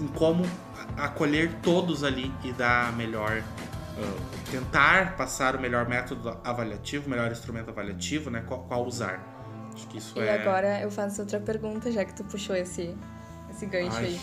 em 0.00 0.06
como 0.08 0.44
acolher 0.96 1.52
todos 1.62 2.02
ali 2.02 2.32
e 2.42 2.52
dar 2.52 2.88
a 2.88 2.92
melhor 2.92 3.42
uh, 3.98 4.50
tentar 4.50 5.16
passar 5.16 5.56
o 5.56 5.60
melhor 5.60 5.88
método 5.88 6.38
avaliativo, 6.44 7.06
o 7.06 7.10
melhor 7.10 7.30
instrumento 7.30 7.70
avaliativo, 7.70 8.30
né? 8.30 8.44
Qual, 8.46 8.64
qual 8.64 8.86
usar. 8.86 9.36
Acho 9.74 9.86
que 9.88 9.98
isso 9.98 10.18
E 10.18 10.22
é. 10.22 10.40
agora 10.40 10.80
eu 10.80 10.90
faço 10.90 11.20
outra 11.20 11.40
pergunta, 11.40 11.90
já 11.92 12.04
que 12.04 12.14
tu 12.14 12.24
puxou 12.24 12.56
esse, 12.56 12.96
esse 13.50 13.66
gancho 13.66 13.96
Ai. 13.96 14.04
aí. 14.06 14.20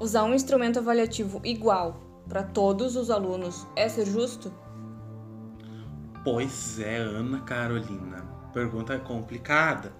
Usar 0.00 0.24
um 0.24 0.34
instrumento 0.34 0.78
avaliativo 0.78 1.40
igual 1.44 2.00
para 2.28 2.42
todos 2.42 2.96
os 2.96 3.10
alunos 3.10 3.66
é 3.74 3.88
ser 3.88 4.06
justo? 4.06 4.52
Pois 6.24 6.78
é, 6.78 6.96
Ana 6.96 7.40
Carolina. 7.40 8.26
Pergunta 8.52 8.98
complicada. 8.98 9.92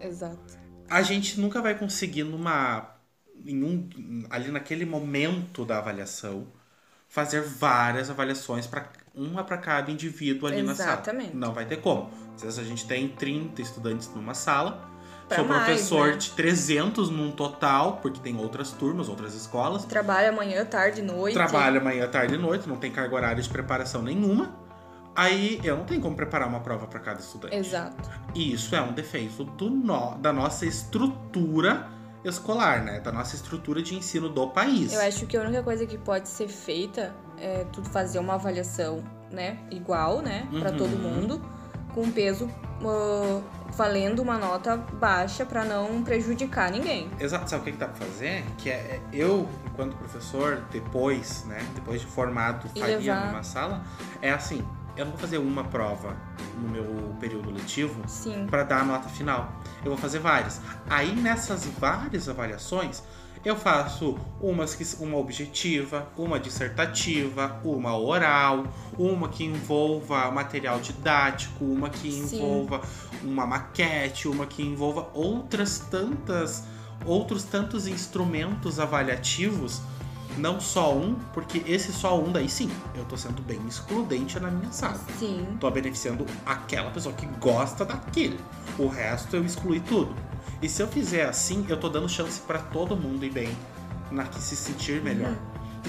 Exato. 0.00 0.58
A 0.88 1.02
gente 1.02 1.40
nunca 1.40 1.60
vai 1.60 1.76
conseguir 1.76 2.24
numa. 2.24 2.90
Em 3.44 3.62
um, 3.62 4.24
ali 4.30 4.50
naquele 4.50 4.86
momento 4.86 5.64
da 5.66 5.78
avaliação, 5.78 6.46
fazer 7.08 7.42
várias 7.42 8.10
avaliações 8.10 8.66
para 8.66 8.88
uma 9.14 9.44
para 9.44 9.56
cada 9.58 9.90
indivíduo 9.90 10.48
ali 10.48 10.62
na 10.62 10.74
sala. 10.74 10.92
Exatamente. 10.92 11.36
Não 11.36 11.52
vai 11.54 11.64
ter 11.66 11.76
como. 11.80 12.10
Às 12.34 12.42
vezes 12.42 12.58
a 12.58 12.64
gente 12.64 12.86
tem 12.86 13.08
30 13.08 13.62
estudantes 13.62 14.10
numa 14.14 14.34
sala, 14.34 14.90
Pra 15.28 15.38
sou 15.38 15.46
mais, 15.46 15.64
professor 15.64 16.08
né? 16.08 16.16
de 16.16 16.30
300 16.32 17.08
num 17.10 17.30
total, 17.30 17.98
porque 18.02 18.18
tem 18.20 18.36
outras 18.36 18.72
turmas, 18.72 19.08
outras 19.08 19.34
escolas. 19.34 19.84
Trabalha 19.84 20.32
manhã, 20.32 20.64
tarde, 20.64 21.00
noite. 21.00 21.34
Trabalha 21.34 21.80
manhã, 21.80 22.08
tarde 22.08 22.34
e 22.34 22.38
noite, 22.38 22.68
não 22.68 22.76
tem 22.76 22.90
carga 22.90 23.14
horária 23.14 23.42
de 23.42 23.48
preparação 23.48 24.02
nenhuma. 24.02 24.52
Aí 25.16 25.60
eu 25.62 25.76
não 25.76 25.84
tenho 25.84 26.00
como 26.00 26.16
preparar 26.16 26.48
uma 26.48 26.58
prova 26.60 26.88
para 26.88 26.98
cada 26.98 27.20
estudante. 27.20 27.54
Exato. 27.54 28.10
E 28.34 28.52
isso 28.52 28.74
é 28.74 28.82
um 28.82 28.92
defeito 28.92 29.44
do 29.44 29.70
no- 29.70 30.16
da 30.18 30.32
nossa 30.32 30.66
estrutura 30.66 31.88
escolar, 32.24 32.82
né? 32.82 33.00
Da 33.00 33.12
nossa 33.12 33.34
estrutura 33.36 33.82
de 33.82 33.94
ensino 33.94 34.28
do 34.28 34.48
país. 34.48 34.92
Eu 34.92 35.00
acho 35.00 35.26
que 35.26 35.36
a 35.36 35.40
única 35.42 35.62
coisa 35.62 35.84
que 35.86 35.98
pode 35.98 36.28
ser 36.28 36.48
feita 36.48 37.14
é 37.38 37.64
tu 37.72 37.82
fazer 37.84 38.18
uma 38.18 38.34
avaliação, 38.34 39.02
né, 39.30 39.58
igual, 39.70 40.22
né, 40.22 40.46
Pra 40.60 40.70
Uhum. 40.70 40.76
todo 40.76 40.90
mundo, 40.96 41.42
com 41.94 42.10
peso 42.10 42.48
ah, 42.86 43.40
valendo 43.72 44.20
uma 44.20 44.36
nota 44.38 44.76
baixa 44.76 45.44
pra 45.46 45.64
não 45.64 46.02
prejudicar 46.02 46.70
ninguém. 46.70 47.08
Exato, 47.18 47.48
sabe 47.50 47.62
o 47.62 47.64
que, 47.64 47.72
que 47.72 47.78
dá 47.78 47.88
pra 47.88 48.06
fazer? 48.06 48.44
Que 48.58 48.70
é 48.70 48.74
é 48.74 49.00
eu, 49.12 49.48
enquanto 49.66 49.96
professor, 49.96 50.62
depois, 50.70 51.44
né? 51.46 51.58
Depois 51.74 52.00
de 52.00 52.06
formado, 52.06 52.68
faria 52.78 52.98
levar- 52.98 53.26
numa 53.26 53.42
sala, 53.42 53.82
é 54.22 54.30
assim, 54.32 54.64
eu 54.96 55.04
não 55.04 55.12
vou 55.12 55.20
fazer 55.20 55.38
uma 55.38 55.64
prova 55.64 56.16
no 56.56 56.68
meu 56.68 57.14
período 57.20 57.50
letivo 57.50 58.00
para 58.48 58.62
dar 58.62 58.80
a 58.80 58.84
nota 58.84 59.08
final. 59.08 59.52
Eu 59.84 59.90
vou 59.90 59.96
fazer 59.96 60.18
várias. 60.18 60.60
Aí 60.88 61.14
nessas 61.14 61.66
várias 61.66 62.28
avaliações, 62.28 63.02
eu 63.44 63.56
faço 63.56 64.18
umas 64.40 64.74
que 64.74 64.84
uma 65.02 65.18
objetiva, 65.18 66.08
uma 66.16 66.40
dissertativa, 66.40 67.60
uma 67.62 67.96
oral, 67.96 68.64
uma 68.96 69.28
que 69.28 69.44
envolva 69.44 70.30
material 70.30 70.80
didático, 70.80 71.64
uma 71.64 71.90
que 71.90 72.10
Sim. 72.10 72.36
envolva 72.36 72.80
uma 73.22 73.46
maquete, 73.46 74.28
uma 74.28 74.46
que 74.46 74.62
envolva 74.62 75.10
outras 75.12 75.78
tantas 75.78 76.64
outros 77.04 77.44
tantos 77.44 77.86
instrumentos 77.86 78.80
avaliativos, 78.80 79.82
não 80.36 80.60
só 80.60 80.94
um, 80.94 81.14
porque 81.32 81.62
esse 81.66 81.92
só 81.92 82.18
um 82.18 82.32
daí 82.32 82.48
sim, 82.48 82.70
eu 82.94 83.04
tô 83.04 83.16
sendo 83.16 83.42
bem 83.42 83.60
excludente 83.66 84.38
na 84.40 84.50
minha 84.50 84.72
sala 84.72 84.98
Sim. 85.18 85.46
tô 85.60 85.70
beneficiando 85.70 86.26
aquela 86.44 86.90
pessoa 86.90 87.14
que 87.14 87.26
gosta 87.26 87.84
daquele. 87.84 88.38
O 88.78 88.86
resto 88.88 89.36
eu 89.36 89.44
excluí 89.44 89.80
tudo. 89.80 90.14
E 90.60 90.68
se 90.68 90.82
eu 90.82 90.88
fizer 90.88 91.26
assim, 91.26 91.64
eu 91.68 91.78
tô 91.78 91.88
dando 91.88 92.08
chance 92.08 92.40
pra 92.40 92.58
todo 92.58 92.96
mundo 92.96 93.24
ir 93.24 93.30
bem, 93.30 93.56
na 94.10 94.24
que 94.24 94.40
se 94.40 94.56
sentir 94.56 95.02
melhor. 95.02 95.36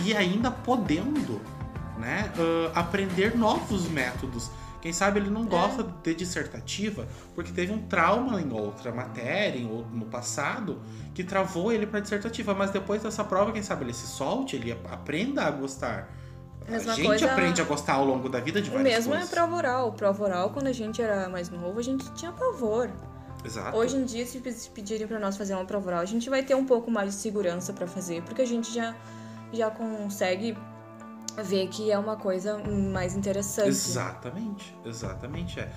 E 0.04 0.16
ainda 0.16 0.52
podendo, 0.52 1.42
né, 1.98 2.32
ah, 2.38 2.80
aprender 2.80 3.38
novos 3.38 3.88
métodos. 3.90 4.52
Quem 4.86 4.94
sabe 4.94 5.20
ele 5.20 5.32
não 5.32 5.46
gosta 5.46 5.82
de 6.04 6.14
dissertativa 6.14 7.08
porque 7.34 7.52
teve 7.52 7.74
um 7.74 7.88
trauma 7.88 8.40
em 8.40 8.54
outra 8.54 8.92
matéria, 8.92 9.58
em 9.58 9.68
outro, 9.68 9.90
no 9.96 10.06
passado, 10.06 10.80
que 11.12 11.24
travou 11.24 11.72
ele 11.72 11.88
pra 11.88 12.00
dissertativa. 12.00 12.54
Mas 12.54 12.70
depois 12.70 13.02
dessa 13.02 13.24
prova, 13.24 13.52
quem 13.52 13.64
sabe 13.64 13.84
ele 13.84 13.96
se 13.96 14.06
solte, 14.06 14.56
ele 14.56 14.72
aprenda 14.92 15.44
a 15.44 15.50
gostar. 15.50 16.08
Mesma 16.70 16.94
a 16.94 16.96
gente 16.98 17.06
coisa- 17.08 17.32
aprende 17.32 17.60
a 17.60 17.64
gostar 17.64 17.94
ao 17.94 18.06
longo 18.06 18.30
da 18.30 18.40
vida 18.40 18.62
de 18.62 18.70
várias 18.70 18.84
mesmo 18.94 19.14
coisas. 19.14 19.28
é 19.28 19.36
prova 19.36 19.56
oral. 19.56 19.92
Prova 19.94 20.24
oral, 20.24 20.50
quando 20.52 20.68
a 20.68 20.72
gente 20.72 21.02
era 21.02 21.28
mais 21.30 21.50
novo, 21.50 21.80
a 21.80 21.84
gente 21.84 22.08
tinha 22.14 22.32
pavor. 22.32 22.92
Exato. 23.44 23.76
Hoje 23.76 23.98
em 23.98 24.06
dia, 24.06 24.24
se 24.24 24.38
pe- 24.38 24.52
se 24.52 24.70
pedirem 24.70 25.08
pra 25.08 25.18
nós 25.20 25.36
fazer 25.36 25.56
uma 25.56 25.66
prova 25.66 25.88
oral, 25.88 26.02
a 26.02 26.06
gente 26.06 26.30
vai 26.30 26.44
ter 26.44 26.54
um 26.54 26.64
pouco 26.66 26.92
mais 26.92 27.10
de 27.10 27.16
segurança 27.16 27.74
pra 27.74 27.88
fazer, 27.88 28.22
porque 28.22 28.44
a 28.44 28.46
gente 28.46 28.72
já, 28.72 28.96
já 29.52 29.72
consegue 29.72 30.56
ver 31.44 31.68
que 31.68 31.92
é 31.92 31.98
uma 31.98 32.16
coisa 32.16 32.58
mais 32.60 33.16
interessante. 33.16 33.68
Exatamente, 33.70 34.78
exatamente. 34.86 35.60
É. 35.60 35.72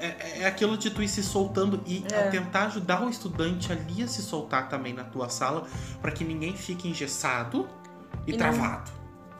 É, 0.00 0.42
é 0.42 0.46
aquilo 0.46 0.78
de 0.78 0.90
tu 0.90 1.02
ir 1.02 1.08
se 1.08 1.22
soltando 1.24 1.80
e 1.84 2.04
É. 2.12 2.28
a 2.28 2.30
tentar 2.30 2.66
ajudar 2.66 3.02
o 3.04 3.08
estudante 3.10 3.72
ali 3.72 4.02
a 4.02 4.06
se 4.06 4.22
soltar 4.22 4.68
também 4.68 4.92
na 4.92 5.02
tua 5.02 5.28
sala 5.28 5.66
para 6.00 6.12
que 6.12 6.22
ninguém 6.24 6.54
fique 6.56 6.88
engessado 6.88 7.68
e, 8.24 8.30
E 8.30 8.36
não- 8.36 8.38
travado. 8.38 8.92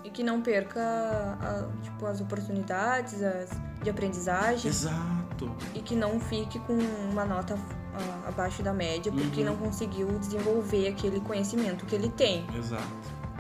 E 0.03 0.11
que 0.11 0.23
não 0.25 0.41
perca 0.41 0.81
a- 0.81 1.69
tipo, 1.83 2.05
as 2.07 2.21
oportunidades 2.21 3.23
as- 3.23 3.51
de 3.85 3.89
aprendizagem 3.91 4.69
Exato. 4.69 5.55
e 5.75 5.81
que 5.81 5.95
não 5.95 6.19
fique 6.19 6.59
com 6.61 6.77
uma 7.13 7.25
nota 7.25 7.57
ah, 7.95 8.29
abaixo 8.29 8.63
da 8.63 8.73
média 8.73 9.11
porque 9.11 9.41
Uhum. 9.41 9.47
não 9.47 9.57
conseguiu 9.57 10.07
desenvolver 10.21 10.87
aquele 10.89 11.19
conhecimento 11.21 11.85
que 11.85 11.95
ele 11.97 12.09
tem. 12.11 12.47
Exato. 12.57 12.83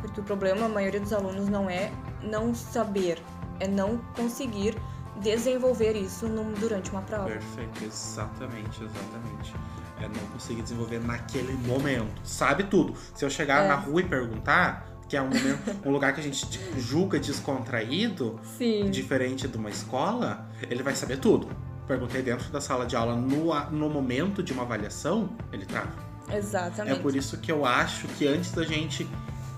Porque 0.01 0.21
o 0.21 0.23
problema, 0.23 0.67
a 0.67 0.69
maioria 0.69 1.01
dos 1.01 1.13
alunos, 1.13 1.49
não 1.49 1.69
é 1.69 1.91
não 2.23 2.55
saber, 2.55 3.21
é 3.61 3.67
não 3.67 3.99
conseguir 4.17 4.77
desenvolver 5.21 5.97
isso 5.97 6.27
durante 6.61 6.91
uma 6.91 7.03
prova. 7.03 7.25
Perfeito, 7.25 7.85
exatamente, 7.85 8.83
exatamente. 8.85 9.55
É 10.01 10.07
não 10.07 10.27
conseguir 10.33 10.63
desenvolver 10.63 11.01
naquele 11.01 11.53
momento. 11.67 12.21
Sabe 12.23 12.65
tudo. 12.65 12.95
Se 13.15 13.25
eu 13.25 13.31
chegar 13.31 13.65
É. 13.65 13.69
na 13.69 13.75
rua 13.75 14.01
e 14.01 14.05
perguntar, 14.05 14.87
que 15.09 15.17
é 15.17 15.23
um, 15.23 15.27
momento, 15.29 15.77
um 15.85 15.91
lugar 15.91 16.15
que 16.15 16.21
a 16.21 16.23
gente 16.23 16.47
julga 16.79 17.19
descontraído, 17.19 18.39
Sim. 18.57 18.91
diferente 18.91 19.49
de 19.49 19.57
uma 19.57 19.71
escola, 19.71 20.49
ele 20.71 20.83
vai 20.83 20.95
saber 20.95 21.19
tudo. 21.19 21.49
Perguntei 21.87 22.23
dentro 22.23 22.49
da 22.53 22.61
sala 22.61 22.87
de 22.87 22.95
aula 22.95 23.17
no, 23.17 23.53
no 23.71 23.89
momento 23.89 24.43
de 24.43 24.53
uma 24.53 24.63
avaliação, 24.63 25.31
ele 25.53 25.65
trava. 25.65 25.93
É 26.29 26.37
Exatamente. 26.37 27.01
por 27.01 27.17
isso 27.17 27.39
que 27.39 27.51
eu 27.51 27.65
acho 27.65 28.07
que 28.09 28.27
antes 28.29 28.53
da 28.53 28.63
gente. 28.63 29.09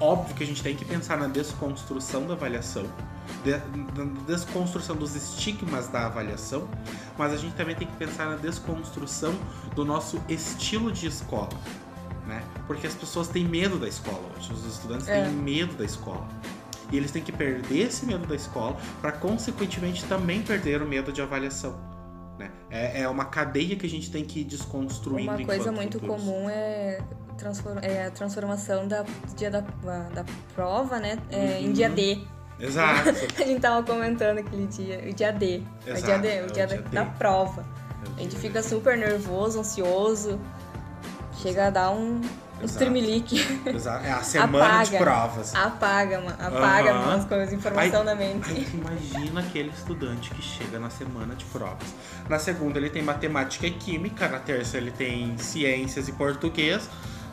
Óbvio 0.01 0.35
que 0.35 0.43
a 0.43 0.47
gente 0.47 0.63
tem 0.63 0.75
que 0.75 0.85
pensar 0.85 1.19
na 1.19 1.27
desconstrução 1.29 2.27
da 2.27 2.33
avaliação, 2.33 2.85
de- 3.45 3.51
na 3.99 4.05
desconstrução 4.27 4.97
dos 4.97 5.15
estigmas 5.15 5.89
da 5.89 6.07
avaliação, 6.07 6.67
mas 7.19 7.33
a 7.35 7.37
gente 7.37 7.55
também 7.55 7.77
tem 7.77 7.87
que 7.87 7.97
pensar 7.97 8.27
na 8.27 8.37
desconstrução 8.37 9.35
do 9.75 9.85
nosso 9.85 10.19
estilo 10.29 10.91
de 10.91 11.07
escola. 11.07 11.51
Né? 12.27 12.43
Porque 12.67 12.87
as 12.87 12.95
pessoas 12.95 13.29
têm 13.29 13.45
medo 13.45 13.79
da 13.79 13.89
escola 13.89 14.23
hoje, 14.37 14.51
os 14.53 14.65
estudantes 14.65 15.07
É. 15.07 15.25
têm 15.25 15.33
medo 15.35 15.75
da 15.75 15.85
escola. 15.85 16.27
E 16.91 16.97
eles 16.97 17.11
têm 17.11 17.23
que 17.23 17.31
perder 17.33 17.89
esse 17.89 18.07
medo 18.07 18.27
da 18.27 18.35
escola 18.35 18.77
para, 19.03 19.13
consequentemente, 19.13 20.05
também 20.07 20.41
perder 20.43 20.81
o 20.83 20.87
medo 20.87 21.13
de 21.13 21.21
avaliação. 21.21 21.77
Né? 22.39 22.51
É, 22.71 23.03
é 23.03 23.09
uma 23.09 23.27
cadeia 23.27 23.77
que 23.77 23.85
a 23.85 23.89
gente 23.89 24.11
tem 24.11 24.25
que 24.25 24.41
ir 24.41 24.45
desconstruindo. 24.45 25.31
Uma 25.31 25.45
coisa 25.45 25.71
muito 25.71 26.01
futuros. 26.01 26.23
comum 26.25 26.49
é, 26.49 27.01
transfor- 27.41 27.79
é 27.83 28.07
a 28.07 28.11
transformação 28.11 28.87
da 28.87 29.03
do 29.03 29.35
dia 29.37 29.51
da, 29.51 29.61
da 29.61 30.25
prova, 30.55 30.99
né? 30.99 31.19
é, 31.31 31.61
Em 31.61 31.67
Uhum. 31.69 31.73
dia 31.73 31.89
D. 31.91 32.19
Exato. 32.59 33.09
A 33.41 33.47
gente 33.47 33.61
tava 33.61 33.83
comentando 33.85 34.39
aquele 34.39 34.67
dia, 34.67 35.03
o 35.09 35.13
dia 35.15 35.33
D. 35.33 35.63
É 35.87 35.91
o 35.93 35.97
Exato, 35.97 36.05
dia 36.07 36.19
D, 36.19 36.29
é 36.29 36.43
o 36.43 36.45
o 36.47 36.53
dia, 36.53 36.67
dia 36.67 36.77
da, 36.77 36.83
D. 36.89 36.95
da 36.95 37.05
prova. 37.07 37.65
A 38.17 38.21
gente 38.21 38.37
fica 38.37 38.63
super 38.63 38.97
nervoso, 38.99 39.61
ansioso. 39.61 40.39
Chega 41.43 41.69
a 41.69 41.71
dar 41.71 41.91
um, 41.91 42.21
o 42.61 42.65
Exato. 42.65 42.79
Tremelique. 42.79 43.41
Exato. 43.65 44.05
É 44.05 44.11
a 44.13 44.21
semana 44.23 44.85
de 44.85 44.97
Apaga. 44.97 44.99
provas. 44.99 45.55
Apaga, 45.55 46.21
ma- 46.21 46.33
apaga 46.33 46.91
Aham. 46.93 47.15
as 47.17 47.25
coisas, 47.25 47.53
informação 47.55 48.01
Aí- 48.01 48.05
na 48.07 48.15
mente. 48.15 48.51
Aí 48.51 48.69
imagina 48.75 49.41
aquele 49.41 49.71
estudante 49.71 50.31
que 50.35 50.43
chega 50.43 50.79
na 50.79 50.91
semana 50.91 51.35
de 51.35 51.45
provas. 51.47 51.89
Na 52.29 52.39
segunda 52.39 52.79
ele 52.79 52.91
tem 52.91 53.03
matemática 53.03 53.67
e 53.67 53.71
química, 53.71 54.29
na 54.29 54.39
terça 54.39 54.77
ele 54.77 54.91
tem 54.91 55.39
ciências 55.39 56.09
e 56.09 56.13
português, 56.13 56.91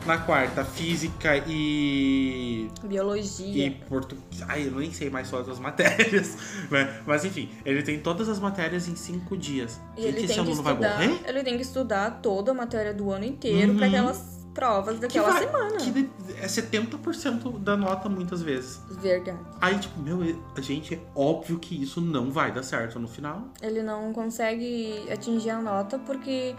na 0.08 0.16
quarta 0.18 0.64
física 0.64 1.36
e 1.46 2.68
Biologia. 2.84 3.66
e 3.66 3.70
português. 3.70 4.42
Ai, 4.48 4.66
eu 4.66 4.72
nem 4.72 4.90
sei 4.90 5.10
mais 5.10 5.30
todas 5.30 5.48
as 5.50 5.58
matérias, 5.60 6.36
né? 6.70 7.02
Mas 7.06 7.24
enfim, 7.26 7.50
ele 7.64 7.82
tem 7.82 8.00
todas 8.00 8.26
as 8.28 8.40
matérias 8.40 8.88
em 8.88 8.96
cinco 8.96 9.36
dias. 9.36 9.78
E 9.96 10.00
ele 10.06 10.18
esse 10.18 10.26
tem 10.28 10.36
que 10.36 10.40
aluno 10.40 10.62
vai 10.62 10.72
estudar, 10.72 10.94
morrer? 10.98 11.20
ele 11.28 11.42
tem 11.44 11.56
que 11.56 11.62
estudar 11.62 12.10
toda 12.22 12.50
a 12.52 12.54
matéria 12.54 12.94
do 12.94 13.10
ano 13.10 13.26
inteiro 13.26 13.74
para 13.74 13.82
Uhum. 13.86 13.92
aquelas 13.92 14.38
provas 14.54 14.98
daquela 14.98 15.30
vai- 15.30 15.44
semana. 15.46 15.76
Que 15.76 16.10
é 16.40 16.48
70% 16.48 17.58
da 17.58 17.76
nota 17.76 18.08
muitas 18.08 18.42
vezes. 18.42 18.80
Verdade. 18.90 19.38
Aí, 19.60 19.78
tipo, 19.78 20.00
meu, 20.00 20.20
gente, 20.58 20.94
é 20.94 21.00
óbvio 21.14 21.58
que 21.58 21.80
isso 21.80 22.00
não 22.00 22.30
vai 22.32 22.50
dar 22.50 22.62
certo 22.62 22.98
no 22.98 23.06
final. 23.06 23.44
Ele 23.62 23.82
não 23.82 24.12
consegue 24.12 25.06
atingir 25.12 25.50
a 25.50 25.60
nota 25.60 25.98
porque 25.98 26.56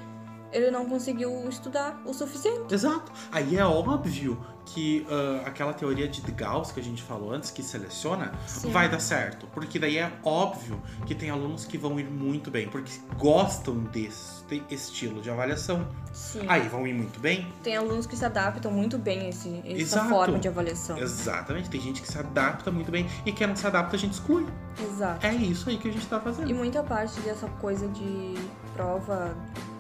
ele 0.52 0.72
não 0.72 0.86
conseguiu 0.86 1.48
estudar 1.50 2.02
o 2.06 2.14
suficiente. 2.14 2.74
Exato. 2.74 3.12
Aí 3.32 3.58
é 3.58 3.66
óbvio 3.66 4.38
que 4.66 5.06
ah, 5.10 5.42
aquela 5.48 5.74
teoria 5.74 6.08
de 6.08 6.22
Gauss 6.32 6.72
que 6.72 6.80
a 6.80 6.84
gente 6.84 7.02
falou 7.02 7.32
antes, 7.32 7.50
que 7.52 7.64
seleciona, 7.64 8.32
Sim. 8.48 8.72
vai 8.72 8.88
dar 8.90 9.00
certo. 9.00 9.48
Porque 9.48 9.80
daí 9.80 9.98
é 9.98 10.12
óbvio 10.24 10.80
que 11.06 11.16
tem 11.16 11.30
alunos 11.30 11.66
que 11.66 11.78
vão 11.78 12.00
ir 12.00 12.06
muito 12.10 12.52
bem, 12.52 12.68
porque 12.70 12.92
gostam 13.18 13.76
desse 13.86 14.40
estilo 14.70 15.22
de 15.22 15.30
avaliação. 15.30 15.88
Sim. 16.14 16.46
Aí 16.48 16.68
vão 16.68 16.86
ir 16.86 16.94
muito 16.94 17.20
bem. 17.20 17.52
Tem 17.64 17.78
alunos 17.78 18.06
que 18.06 18.16
se 18.16 18.26
adaptam 18.26 18.72
muito 18.72 18.98
bem 18.98 19.22
a 19.22 19.30
esse, 19.30 19.60
essa 19.66 19.72
Exato. 19.82 20.10
forma 20.10 20.40
de 20.40 20.48
avaliação. 20.48 20.98
Exatamente. 20.98 21.70
Tem 21.70 21.82
gente 21.82 22.02
que 22.02 22.08
se 22.08 22.18
adapta 22.18 22.70
muito 22.72 22.92
bem 22.92 23.08
e 23.26 23.32
quem 23.32 23.48
não 23.48 23.56
se 23.56 23.66
adapta 23.66 23.96
a 23.96 24.00
gente 24.00 24.14
exclui. 24.14 24.46
Exato. 24.80 25.26
É 25.26 25.34
isso 25.34 25.70
aí 25.70 25.78
que 25.78 25.90
a 25.90 25.92
gente 25.92 26.06
tá 26.08 26.18
E 26.18 26.22
fazendo. 26.22 26.56
muita 26.56 26.84
parte 26.84 27.20
dessa 27.22 27.48
coisa 27.60 27.88
de 27.88 28.36
prova 28.76 29.36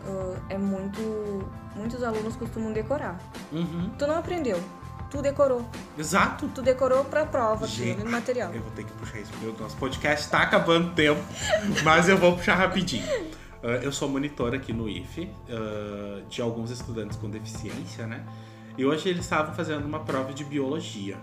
ah, 0.08 0.36
é 0.50 0.58
muito. 0.58 1.00
Muitos 1.76 2.04
alunos 2.04 2.36
costumam 2.36 2.74
decorar. 2.74 3.20
Uhum. 3.52 3.90
Tu 3.98 4.06
não 4.06 4.18
aprendeu, 4.18 4.62
tu 5.10 5.22
decorou. 5.22 5.66
Exato. 5.98 6.50
Tu 6.54 6.62
decorou 6.62 7.06
pra 7.06 7.26
prova, 7.26 7.68
Gente, 7.68 7.92
aquele 7.92 8.10
material. 8.10 8.54
Eu 8.54 8.62
vou 8.62 8.72
ter 8.72 8.84
que 8.84 8.92
puxar 8.94 9.20
isso, 9.20 9.32
porque 9.32 9.48
o 9.48 9.58
nosso 9.58 9.78
podcast 9.78 10.30
tá 10.30 10.42
acabando 10.42 10.90
o 10.90 10.92
tempo, 10.92 11.22
mas 11.84 12.10
eu 12.10 12.18
vou 12.18 12.36
puxar 12.36 12.56
rapidinho. 12.56 13.06
Ah, 13.64 13.80
eu 13.82 13.92
sou 13.92 14.10
monitor 14.10 14.54
aqui 14.54 14.74
no 14.74 14.90
IFE 14.90 15.30
ah, 15.50 16.22
de 16.30 16.42
alguns 16.42 16.72
estudantes 16.72 17.18
com 17.18 17.30
deficiência, 17.30 18.06
né? 18.08 18.24
E 18.78 18.86
hoje 18.86 19.10
eles 19.10 19.26
estavam 19.26 19.54
fazendo 19.54 19.86
uma 19.86 20.00
prova 20.00 20.34
de 20.34 20.44
biologia. 20.44 21.18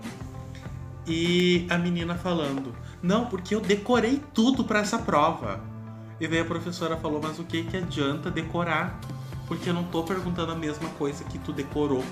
E 1.07 1.67
a 1.71 1.79
menina 1.79 2.15
falando: 2.15 2.75
Não, 3.03 3.27
porque 3.27 3.55
eu 3.55 3.61
decorei 3.61 4.23
tudo 4.35 4.65
pra 4.65 4.81
essa 4.81 4.99
prova. 4.99 5.61
E 6.21 6.27
daí 6.27 6.41
a 6.41 6.45
professora 6.45 6.97
falou: 6.97 7.21
Mas 7.23 7.39
o 7.39 7.45
que, 7.45 7.65
que 7.65 7.77
adianta 7.77 8.31
decorar? 8.31 8.99
Porque 9.47 9.71
eu 9.71 9.75
não 9.75 9.85
tô 9.85 10.03
perguntando 10.03 10.53
a 10.53 10.57
mesma 10.57 10.89
coisa 10.91 11.23
que 11.25 11.39
tu 11.39 11.53
decorou. 11.53 12.05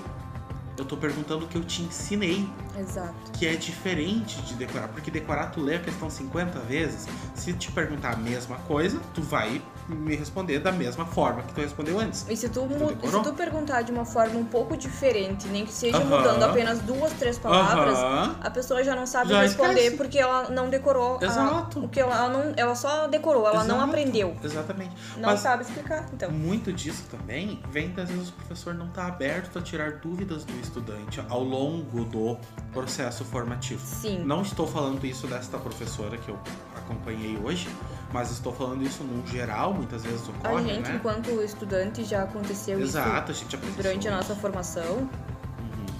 Eu 0.77 0.83
tô 0.83 0.97
perguntando 0.97 1.45
o 1.45 1.47
que 1.47 1.57
eu 1.57 1.63
te 1.63 1.83
ensinei 1.83 2.47
Exato. 2.77 3.31
que 3.33 3.45
é 3.47 3.55
diferente 3.55 4.41
de 4.41 4.55
decorar, 4.55 4.89
porque 4.89 5.09
decorar 5.09 5.47
tu 5.47 5.61
lê 5.61 5.77
a 5.77 5.79
questão 5.79 6.09
50 6.09 6.59
vezes, 6.59 7.07
se 7.33 7.53
te 7.53 7.71
perguntar 7.71 8.13
a 8.13 8.17
mesma 8.17 8.57
coisa, 8.67 8.99
tu 9.13 9.21
vai 9.21 9.61
me 9.87 10.15
responder 10.15 10.59
da 10.59 10.71
mesma 10.71 11.05
forma 11.05 11.43
que 11.43 11.53
tu 11.53 11.61
respondeu 11.61 11.99
antes. 11.99 12.25
E 12.29 12.35
se 12.35 12.49
tu, 12.49 12.61
decorou? 12.61 13.23
se 13.23 13.29
tu 13.29 13.33
perguntar 13.33 13.83
de 13.83 13.91
uma 13.91 14.05
forma 14.05 14.39
um 14.39 14.45
pouco 14.45 14.75
diferente, 14.75 15.47
nem 15.47 15.65
que 15.65 15.71
seja 15.71 15.97
Aham. 15.97 16.05
mudando 16.17 16.43
apenas 16.43 16.79
duas, 16.79 17.13
três 17.13 17.37
palavras, 17.37 17.97
Aham. 17.97 18.35
a 18.41 18.49
pessoa 18.49 18.83
já 18.83 18.95
não 18.95 19.05
sabe 19.05 19.29
Já 19.29 19.41
responder 19.41 19.79
esquece. 19.81 19.97
porque 19.97 20.17
ela 20.17 20.49
não 20.49 20.69
decorou. 20.69 21.19
a- 21.21 21.25
Exato. 21.25 21.85
o 21.85 21.87
que 21.89 21.99
ela, 21.99 22.15
ela 22.15 22.29
não, 22.29 22.53
ela 22.57 22.75
só 22.75 23.07
decorou, 23.07 23.47
ela 23.47 23.63
não 23.63 23.75
Exato. 23.77 23.89
aprendeu. 23.89 24.35
Exatamente. 24.43 24.95
Não 25.17 25.29
Mas 25.29 25.39
sabe 25.41 25.63
explicar, 25.63 26.07
então. 26.13 26.31
muito 26.31 26.73
disso 26.73 27.03
também 27.11 27.61
vem 27.71 27.89
das 27.91 28.09
vezes 28.09 28.29
o 28.29 28.33
professor 28.33 28.73
não 28.73 28.87
tá 28.89 29.07
aberto 29.07 29.59
a 29.59 29.61
tirar 29.61 29.93
dúvidas 29.93 30.43
do 30.45 30.53
estudante 30.59 31.21
ao 31.29 31.43
longo 31.43 32.03
do 32.05 32.37
processo 32.73 33.23
formativo. 33.25 33.81
Sim. 33.85 34.23
Não 34.25 34.41
estou 34.41 34.65
falando 34.67 35.05
isso 35.05 35.27
desta 35.27 35.57
professora 35.57 36.17
que 36.17 36.29
eu 36.29 36.39
acompanhei 36.75 37.37
hoje, 37.43 37.67
mas 38.15 38.31
estou 38.31 38.53
falando 38.53 38.81
isso 38.81 39.03
no 39.03 39.27
geral, 39.27 39.73
muitas 39.73 40.01
vezes 40.01 40.21
A 40.41 40.47
ocorre, 40.49 40.69
gente, 40.73 40.89
né? 40.89 40.95
enquanto 40.95 41.29
estudante, 41.41 42.01
já 42.05 42.23
aconteceu 42.23 42.79
Exato, 42.79 43.31
a 43.31 43.35
gente 43.35 43.47
isso 43.47 43.55
aprendeu. 43.57 43.75
durante 43.83 44.07
a 44.07 44.15
nossa 44.15 44.33
formação. 44.33 44.99
Uhum. 44.99 45.09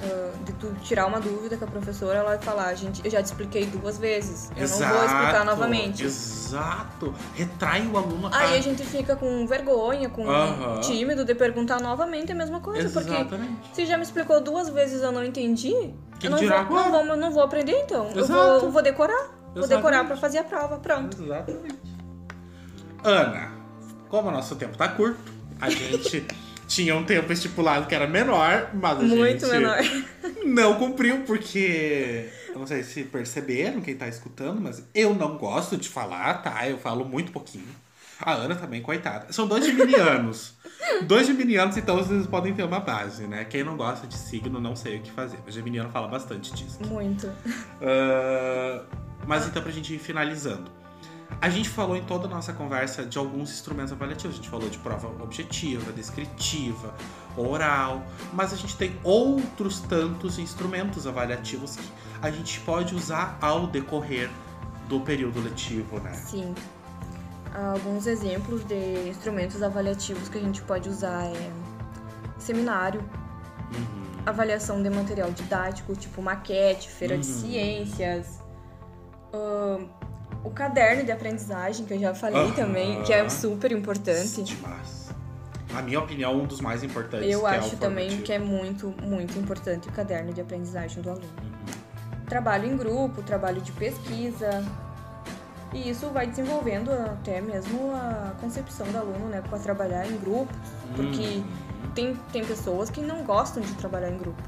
ah, 0.01 0.31
de 0.45 0.53
tu 0.53 0.73
tirar 0.81 1.07
uma 1.07 1.19
dúvida 1.19 1.57
com 1.57 1.65
a 1.65 1.67
professora, 1.67 2.19
ela 2.19 2.29
vai 2.29 2.39
falar, 2.39 2.73
gente, 2.73 3.01
eu 3.03 3.11
já 3.11 3.21
te 3.21 3.25
expliquei 3.25 3.65
duas 3.65 3.97
vezes. 3.97 4.49
Eu 4.55 4.65
não 4.69 4.77
vou 4.77 5.03
explicar 5.03 5.29
Exato, 5.31 5.45
novamente. 5.45 6.03
Exato. 6.05 7.13
Retrai 7.33 7.85
o 7.85 7.97
aluno 7.97 8.29
Aí 8.31 8.55
a... 8.55 8.59
a 8.59 8.61
gente 8.61 8.85
fica 8.85 9.17
com 9.17 9.45
vergonha, 9.45 10.09
com 10.09 10.29
Aham. 10.29 10.79
tímido 10.79 11.25
de 11.25 11.35
perguntar 11.35 11.81
novamente 11.81 12.31
a 12.31 12.35
mesma 12.35 12.61
coisa, 12.61 12.89
porque 12.89 13.11
Exatamente. 13.11 13.59
se 13.73 13.85
já 13.85 13.97
me 13.97 14.03
explicou 14.03 14.39
duas 14.41 14.69
vezes 14.69 15.01
eu 15.01 15.11
não 15.11 15.21
entendi, 15.23 15.93
Que 16.17 16.27
eu 16.27 16.31
não 16.31 16.37
dirá 16.37 16.63
vou, 16.63 16.77
não, 16.77 16.91
vou, 17.07 17.17
não 17.17 17.31
vou 17.31 17.43
aprender 17.43 17.77
então. 17.83 18.09
Eu 18.15 18.23
Exato. 18.23 18.61
vou, 18.61 18.71
vou 18.71 18.81
decorar. 18.81 19.13
Vou 19.53 19.63
Exatamente. 19.63 19.69
decorar 19.85 20.03
pra 20.05 20.17
fazer 20.17 20.37
a 20.39 20.43
prova, 20.43 20.77
pronto. 20.79 21.21
Exatamente. 21.21 21.94
Ana, 23.05 23.51
como 24.09 24.29
o 24.29 24.31
nosso 24.31 24.55
tempo 24.55 24.77
tá 24.77 24.87
curto, 24.89 25.31
a 25.61 25.69
gente 25.69 26.25
tinha 26.67 26.95
um 26.95 27.03
tempo 27.03 27.31
estipulado 27.31 27.85
que 27.87 27.93
era 27.95 28.07
menor, 28.07 28.69
mas 28.73 28.99
a 28.99 29.03
Muito 29.03 29.45
gente 29.45 29.51
menor. 29.51 29.77
não 30.45 30.75
cumpriu, 30.75 31.21
porque. 31.25 32.29
Eu 32.49 32.59
não 32.59 32.67
sei 32.67 32.83
se 32.83 33.03
perceberam 33.03 33.81
quem 33.81 33.95
tá 33.95 34.07
escutando, 34.07 34.61
mas 34.61 34.81
eu 34.93 35.13
não 35.13 35.37
gosto 35.37 35.75
de 35.77 35.89
falar, 35.89 36.35
tá? 36.41 36.67
Eu 36.67 36.77
falo 36.77 37.03
muito 37.05 37.31
pouquinho. 37.31 37.67
A 38.19 38.31
Ana 38.31 38.55
também, 38.55 38.81
coitada. 38.81 39.31
São 39.33 39.45
dois 39.45 39.65
geminianos. 39.65 40.53
dois 41.05 41.27
geminianos, 41.27 41.75
então 41.75 41.97
vocês 41.97 42.25
podem 42.25 42.53
ter 42.53 42.63
uma 42.63 42.79
base, 42.79 43.27
né? 43.27 43.43
Quem 43.43 43.61
não 43.61 43.75
gosta 43.75 44.07
de 44.07 44.15
signo, 44.17 44.57
não 44.59 44.73
sei 44.73 44.99
o 44.99 45.01
que 45.01 45.11
fazer. 45.11 45.37
Mas 45.45 45.53
geminiano 45.53 45.89
fala 45.89 46.07
bastante 46.07 46.53
disso. 46.53 46.79
Muito. 46.87 47.29
Ah, 47.81 48.83
mas 49.27 49.45
então, 49.47 49.61
pra 49.61 49.69
gente 49.71 49.93
ir 49.93 49.99
finalizando. 49.99 50.71
A 51.41 51.49
gente 51.49 51.69
falou 51.69 51.95
em 51.95 52.03
toda 52.03 52.27
a 52.27 52.29
nossa 52.29 52.53
conversa 52.53 53.05
de 53.05 53.17
alguns 53.17 53.51
instrumentos 53.51 53.91
avaliativos. 53.91 54.35
A 54.35 54.37
gente 54.37 54.49
falou 54.49 54.69
de 54.69 54.77
prova 54.77 55.07
objetiva, 55.21 55.91
descritiva, 55.91 56.93
oral. 57.37 58.03
Mas 58.33 58.53
a 58.53 58.55
gente 58.55 58.75
tem 58.77 58.97
outros 59.03 59.79
tantos 59.81 60.39
instrumentos 60.39 61.05
avaliativos 61.05 61.75
que 61.75 61.91
a 62.21 62.31
gente 62.31 62.59
pode 62.61 62.95
usar 62.95 63.37
ao 63.41 63.67
decorrer 63.67 64.29
do 64.87 64.99
período 65.01 65.41
letivo, 65.41 65.99
né? 65.99 66.13
Sim. 66.13 66.53
Alguns 67.53 68.05
exemplos 68.07 68.63
de 68.65 69.09
instrumentos 69.09 69.61
avaliativos 69.63 70.27
que 70.29 70.37
a 70.37 70.41
gente 70.41 70.61
pode 70.61 70.89
usar 70.89 71.23
é 71.25 71.51
seminário, 72.37 73.01
Uhum. 73.73 74.21
avaliação 74.25 74.81
de 74.83 74.89
material 74.89 75.31
didático, 75.31 75.95
tipo 75.95 76.21
maquete, 76.21 76.89
feira 76.89 77.17
de 77.17 77.27
Uhum. 77.27 77.39
ciências, 77.41 78.39
ahn, 79.33 79.87
o 80.45 80.51
caderno 80.51 81.03
de 81.03 81.11
aprendizagem, 81.11 81.85
que 81.85 81.93
eu 81.95 81.99
já 81.99 82.13
falei 82.13 82.51
também, 82.51 83.01
que 83.03 83.11
é 83.11 83.27
super 83.27 83.71
importante. 83.71 84.43
Demais. 84.43 85.09
Na 85.73 85.81
minha 85.81 85.99
opinião, 85.99 86.39
um 86.41 86.45
dos 86.45 86.61
mais 86.61 86.83
importantes. 86.83 87.27
Eu 87.29 87.45
é 87.47 87.57
acho 87.57 87.75
o 87.75 87.77
também 87.77 88.21
que 88.21 88.31
é 88.31 88.39
muito, 88.39 88.93
muito 89.01 89.37
importante 89.39 89.89
o 89.89 89.91
caderno 89.91 90.31
de 90.31 90.39
aprendizagem 90.39 91.01
do 91.01 91.09
aluno. 91.09 91.25
Uhum. 91.25 92.25
Trabalho 92.27 92.71
em 92.71 92.77
grupo, 92.77 93.21
trabalho 93.23 93.59
de 93.59 93.71
pesquisa. 93.73 94.63
E 95.73 95.89
isso 95.89 96.09
vai 96.11 96.27
desenvolvendo 96.27 96.91
até 96.91 97.41
mesmo 97.41 97.91
a 97.93 98.33
concepção 98.39 98.87
do 98.87 98.97
aluno, 98.97 99.27
né, 99.27 99.41
para 99.41 99.57
trabalhar 99.59 100.07
em 100.09 100.15
grupo, 100.17 100.53
porque 100.95 101.21
Uhum. 101.39 101.45
tem, 101.93 102.15
tem 102.31 102.45
pessoas 102.45 102.89
que 102.89 103.01
não 103.01 103.23
gostam 103.23 103.61
de 103.61 103.73
trabalhar 103.73 104.09
em 104.09 104.17
grupo, 104.17 104.41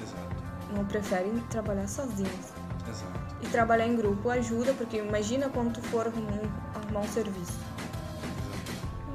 Exato, 0.00 0.76
não 0.76 0.84
preferem 0.84 1.32
trabalhar 1.50 1.88
sozinhos. 1.88 2.52
exato. 2.88 3.27
E 3.42 3.46
trabalhar 3.48 3.86
em 3.86 3.96
grupo 3.96 4.28
ajuda, 4.30 4.72
porque 4.74 4.96
imagina 4.98 5.48
quando 5.48 5.74
tu 5.74 5.82
for 5.82 6.06
arrumar, 6.06 7.00
um 7.00 7.08
serviço. 7.08 7.58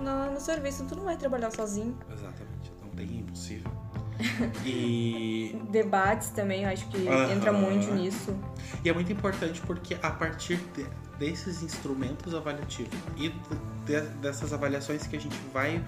No, 0.02 0.32
no 0.34 0.40
serviço 0.40 0.86
tu 0.86 0.96
não 0.96 1.04
vai 1.04 1.18
trabalhar 1.18 1.52
sozinho. 1.52 1.98
Exatamente, 2.12 2.72
não 2.82 2.90
tem 2.90 3.20
impossível. 3.20 3.72
E, 4.66 5.60
Debates 5.70 6.30
também, 6.30 6.64
eu 6.64 6.70
acho 6.70 6.88
que 6.88 6.98
entra 7.36 7.52
muito 7.52 7.92
nisso. 7.94 8.34
e 8.84 8.90
é 8.90 8.94
muito 8.94 9.12
importante 9.12 9.60
porque 9.62 9.98
a 10.02 10.12
partir 10.12 10.58
de- 10.76 10.86
desses 11.18 11.62
instrumentos 11.64 12.34
avaliativos 12.34 12.94
e 13.18 13.30
de- 13.86 14.02
dessas 14.22 14.54
avaliações 14.54 15.06
que 15.08 15.16
a 15.16 15.20
gente 15.20 15.38
vai 15.54 15.84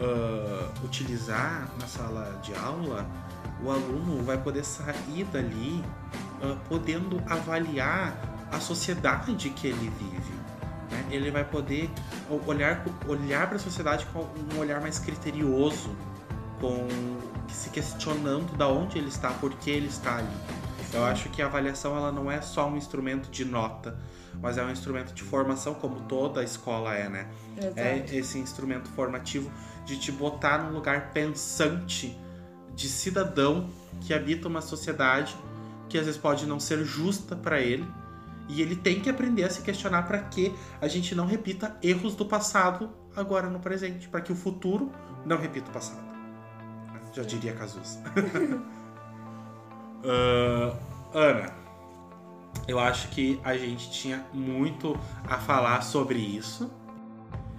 ah, 0.00 0.72
utilizar 0.84 1.68
na 1.80 1.86
sala 1.86 2.38
de 2.42 2.54
aula, 2.54 3.06
o 3.62 3.70
aluno 3.70 4.22
vai 4.22 4.38
poder 4.38 4.64
sair 4.64 5.24
dali 5.32 5.84
ah, 6.42 6.56
podendo 6.68 7.22
avaliar 7.26 8.16
a 8.50 8.60
sociedade 8.60 9.50
que 9.50 9.66
ele 9.66 9.92
vive. 9.98 10.32
né? 10.90 11.04
Ele 11.10 11.30
vai 11.30 11.44
poder 11.44 11.90
olhar, 12.46 12.84
olhar 13.06 13.46
para 13.46 13.56
a 13.56 13.60
sociedade 13.60 14.06
com 14.06 14.20
um 14.20 14.58
olhar 14.58 14.80
mais 14.80 14.98
criterioso, 14.98 15.90
com 16.60 16.86
se 17.48 17.70
questionando 17.70 18.56
da 18.56 18.68
onde 18.68 18.98
ele 18.98 19.08
está, 19.08 19.30
por 19.30 19.52
que 19.54 19.70
ele 19.70 19.88
está 19.88 20.16
ali. 20.16 20.36
Eu 20.92 21.04
acho 21.04 21.28
que 21.28 21.42
a 21.42 21.46
avaliação 21.46 21.96
ela 21.96 22.10
não 22.10 22.30
é 22.30 22.40
só 22.40 22.68
um 22.68 22.76
instrumento 22.76 23.30
de 23.30 23.44
nota, 23.44 23.98
mas 24.40 24.56
é 24.56 24.64
um 24.64 24.70
instrumento 24.70 25.12
de 25.12 25.22
formação, 25.22 25.74
como 25.74 26.00
toda 26.02 26.40
a 26.40 26.44
escola 26.44 26.94
é, 26.94 27.08
né? 27.08 27.26
Exato. 27.56 27.78
É 27.78 28.06
esse 28.12 28.38
instrumento 28.38 28.88
formativo 28.90 29.50
de 29.84 29.98
te 29.98 30.10
botar 30.10 30.58
num 30.58 30.72
lugar 30.72 31.10
pensante 31.10 32.18
de 32.78 32.88
cidadão 32.88 33.68
que 34.00 34.14
habita 34.14 34.46
uma 34.46 34.62
sociedade 34.62 35.36
que 35.88 35.98
às 35.98 36.06
vezes 36.06 36.20
pode 36.20 36.46
não 36.46 36.60
ser 36.60 36.84
justa 36.84 37.34
para 37.34 37.60
ele. 37.60 37.84
E 38.48 38.62
ele 38.62 38.76
tem 38.76 39.00
que 39.00 39.10
aprender 39.10 39.44
a 39.44 39.50
se 39.50 39.62
questionar 39.62 40.04
para 40.04 40.20
que 40.20 40.54
a 40.80 40.86
gente 40.86 41.14
não 41.14 41.26
repita 41.26 41.76
erros 41.82 42.14
do 42.14 42.24
passado 42.24 42.88
agora 43.16 43.50
no 43.50 43.58
presente, 43.58 44.08
para 44.08 44.20
que 44.20 44.32
o 44.32 44.36
futuro 44.36 44.92
não 45.26 45.36
repita 45.36 45.68
o 45.68 45.72
passado. 45.72 46.06
Já 47.12 47.22
diria 47.22 47.52
Cazuza. 47.52 48.00
Ah, 50.04 50.76
Ana, 51.12 51.52
eu 52.68 52.78
acho 52.78 53.08
que 53.08 53.40
a 53.42 53.56
gente 53.56 53.90
tinha 53.90 54.24
muito 54.32 54.96
a 55.26 55.36
falar 55.36 55.82
sobre 55.82 56.16
isso. 56.16 56.70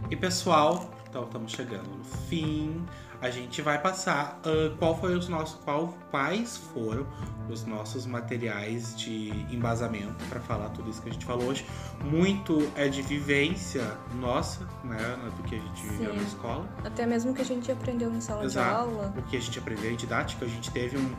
E 0.10 0.16
pessoal, 0.16 0.90
então 1.10 1.26
estamos 1.26 1.52
chegando 1.52 1.90
no 1.90 2.04
fim. 2.06 2.86
A 3.22 3.30
gente 3.30 3.62
vai 3.62 3.82
passar 3.82 4.40
ah, 4.44 4.76
qual 4.78 4.98
foi 5.00 5.16
os 5.16 5.28
nossos 5.28 5.60
qual, 5.64 5.98
quais 6.10 6.58
foram 6.58 7.06
os 7.50 7.66
nossos 7.66 8.06
materiais 8.06 8.96
de 8.96 9.30
embasamento 9.54 10.24
para 10.30 10.40
falar 10.40 10.70
tudo 10.70 10.90
isso 10.90 11.02
que 11.02 11.10
a 11.10 11.12
gente 11.12 11.26
falou 11.26 11.48
hoje. 11.48 11.66
Muito 12.04 12.72
é 12.76 12.88
de 12.88 13.02
vivência 13.02 13.98
nossa, 14.20 14.68
né, 14.84 15.18
do 15.36 15.44
que 15.44 15.56
a 15.56 15.60
gente 15.60 15.82
viveu 15.82 16.12
Sim. 16.12 16.18
na 16.18 16.24
escola. 16.24 16.70
Até 16.84 17.06
mesmo 17.06 17.34
que 17.34 17.42
a 17.42 17.46
gente 17.46 17.72
aprendeu 17.72 18.14
em 18.14 18.22
sala 18.22 18.42
de 18.42 18.48
Exato. 18.48 18.76
aula. 18.76 19.14
O 19.18 19.22
que 19.24 19.36
a 19.36 19.42
gente 19.42 19.58
aprendeu 19.58 19.92
em 19.92 19.96
didática, 19.96 20.46
a 20.46 20.50
gente 20.50 20.72
teve 20.72 20.98
um 20.98 21.12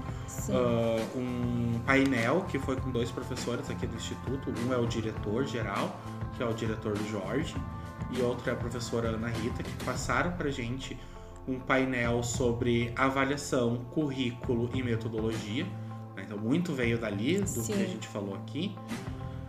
ah, 0.50 1.06
um 1.16 1.80
painel 1.84 2.42
que 2.48 2.58
foi 2.58 2.76
com 2.76 2.90
dois 2.90 3.10
professores 3.10 3.68
aqui 3.68 3.86
do 3.86 3.96
instituto. 3.96 4.52
Um 4.66 4.72
é 4.72 4.76
o 4.76 4.86
diretor 4.86 5.44
geral, 5.44 5.98
que 6.36 6.42
é 6.42 6.46
o 6.46 6.52
diretor 6.52 6.96
Jorge, 7.10 7.56
e 8.10 8.22
outro 8.22 8.48
é 8.50 8.52
a 8.52 8.56
professora 8.56 9.08
Ana 9.08 9.28
Rita, 9.28 9.62
que 9.62 9.84
passaram 9.84 10.32
pra 10.32 10.50
gente 10.50 10.98
um 11.48 11.58
painel 11.58 12.22
sobre 12.22 12.92
avaliação, 12.96 13.78
currículo 13.92 14.70
e 14.74 14.82
metodologia. 14.82 15.64
né? 16.16 16.22
Então, 16.24 16.38
muito 16.38 16.72
veio 16.72 16.98
dali 16.98 17.40
do 17.40 17.48
Sim. 17.48 17.72
que 17.74 17.82
a 17.82 17.86
gente 17.86 18.08
falou 18.08 18.34
aqui. 18.34 18.76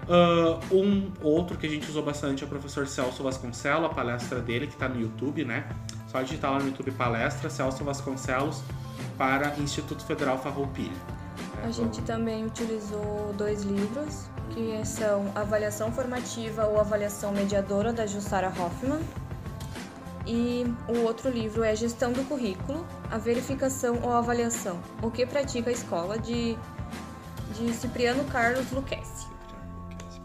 Ah, 0.10 0.60
um 0.71 1.12
outro 1.21 1.58
que 1.58 1.65
a 1.65 1.69
gente 1.69 1.89
usou 1.89 2.04
bastante 2.04 2.43
é 2.43 2.45
o 2.45 2.49
professor 2.49 2.88
Celso 2.88 3.23
Vasconcelos, 3.23 3.86
a 3.86 3.89
palestra 3.89 4.39
dele, 4.39 4.67
que 4.67 4.73
está 4.73 4.89
no 4.89 4.99
YouTube, 4.99 5.45
né? 5.45 5.69
Só 6.08 6.21
digitar 6.21 6.51
lá 6.51 6.60
no 6.60 6.67
YouTube 6.67 6.91
palestra 6.91 7.49
Celso 7.49 7.84
Vasconcelos 7.84 8.62
para 9.17 9.58
Instituto 9.60 10.04
Federal 10.04 10.38
Farroupilha. 10.38 10.91
né? 10.91 11.63
A 11.63 11.71
gente 11.71 12.01
também 12.01 12.45
utilizou 12.45 13.34
dois 13.38 13.63
livros, 13.63 14.30
que 14.49 14.86
são 14.86 15.32
Avaliação 15.36 15.91
Formativa 15.91 16.65
ou 16.65 16.80
Avaliação 16.80 17.32
Mediadora, 17.32 17.93
da 17.93 18.06
Jussara 18.06 18.47
Hoffman. 18.49 18.99
E 20.25 20.65
o 20.88 20.99
outro 20.99 21.29
livro 21.29 21.63
é 21.63 21.75
Gestão 21.75 22.12
do 22.12 22.23
Currículo, 22.23 22.86
a 23.10 23.17
Verificação 23.17 23.99
ou 24.03 24.12
Avaliação, 24.12 24.79
o 25.01 25.10
que 25.10 25.25
pratica 25.25 25.69
a 25.69 25.73
escola, 25.73 26.17
de, 26.17 26.55
de 27.55 27.73
Cipriano 27.73 28.23
Carlos 28.25 28.71
Lucchesi. 28.71 29.31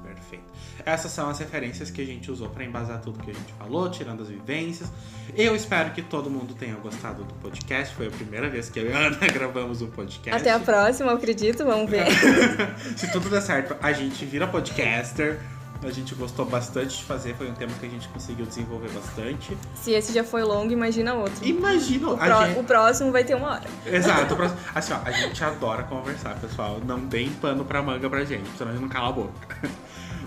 Perfeito. 0.02 0.44
Essas 0.85 1.11
são 1.11 1.28
as 1.30 1.38
referências 1.38 1.90
que 1.90 2.00
a 2.02 2.04
gente 2.04 2.30
usou 2.30 2.48
para 2.48 2.62
embasar 2.62 3.00
tudo 3.00 3.18
que 3.18 3.30
a 3.30 3.35
gente 3.35 3.52
falou, 3.54 3.90
tirando 3.90 4.22
as 4.22 4.28
vivências. 4.28 4.88
Eu 5.35 5.56
espero 5.56 5.90
que 5.90 6.02
todo 6.02 6.30
mundo 6.30 6.54
tenha 6.54 6.76
gostado 6.76 7.24
do 7.24 7.35
podcast. 7.35 7.94
Foi 7.94 8.06
a 8.06 8.11
primeira 8.11 8.48
vez 8.48 8.68
que 8.68 8.78
eu 8.78 8.90
e 8.90 8.92
a 8.92 8.98
Ana 8.98 9.18
gravamos 9.32 9.82
um 9.82 9.90
podcast. 9.90 10.40
Até 10.40 10.50
a 10.52 10.61
próxima, 10.61 11.11
eu 11.11 11.16
acredito, 11.16 11.64
vamos 11.64 11.90
ver. 11.90 12.06
Se 12.96 13.11
tudo 13.11 13.28
der 13.30 13.40
certo, 13.40 13.76
a 13.82 13.92
gente 13.92 14.24
vira 14.24 14.46
podcaster. 14.46 15.40
A 15.82 15.90
gente 15.90 16.14
gostou 16.14 16.44
bastante 16.44 16.98
de 16.98 17.04
fazer, 17.04 17.34
foi 17.36 17.48
um 17.50 17.54
tema 17.54 17.72
que 17.78 17.86
a 17.86 17.88
gente 17.88 18.08
conseguiu 18.08 18.44
desenvolver 18.46 18.88
bastante. 18.90 19.56
Se 19.74 19.92
esse 19.92 20.12
já 20.12 20.24
foi 20.24 20.42
longo, 20.42 20.72
imagina 20.72 21.14
outro. 21.14 21.44
Imagina, 21.46 22.10
O, 22.10 22.16
pró- 22.18 22.46
gente... 22.46 22.58
o 22.58 22.64
próximo 22.64 23.12
vai 23.12 23.22
ter 23.24 23.34
uma 23.34 23.52
hora. 23.52 23.64
Exato, 23.84 24.34
o 24.34 24.36
próximo- 24.36 24.60
assim 24.74 24.92
ó, 24.92 24.98
a 25.04 25.10
gente 25.12 25.44
adora 25.44 25.82
conversar, 25.84 26.34
pessoal. 26.40 26.80
Não 26.84 26.98
deem 27.00 27.30
pano 27.30 27.64
pra 27.64 27.82
manga 27.82 28.08
pra 28.10 28.24
gente, 28.24 28.48
senão 28.56 28.70
a 28.70 28.74
gente 28.74 28.82
não 28.82 28.88
cala 28.88 29.08
a 29.10 29.12
boca. 29.12 29.32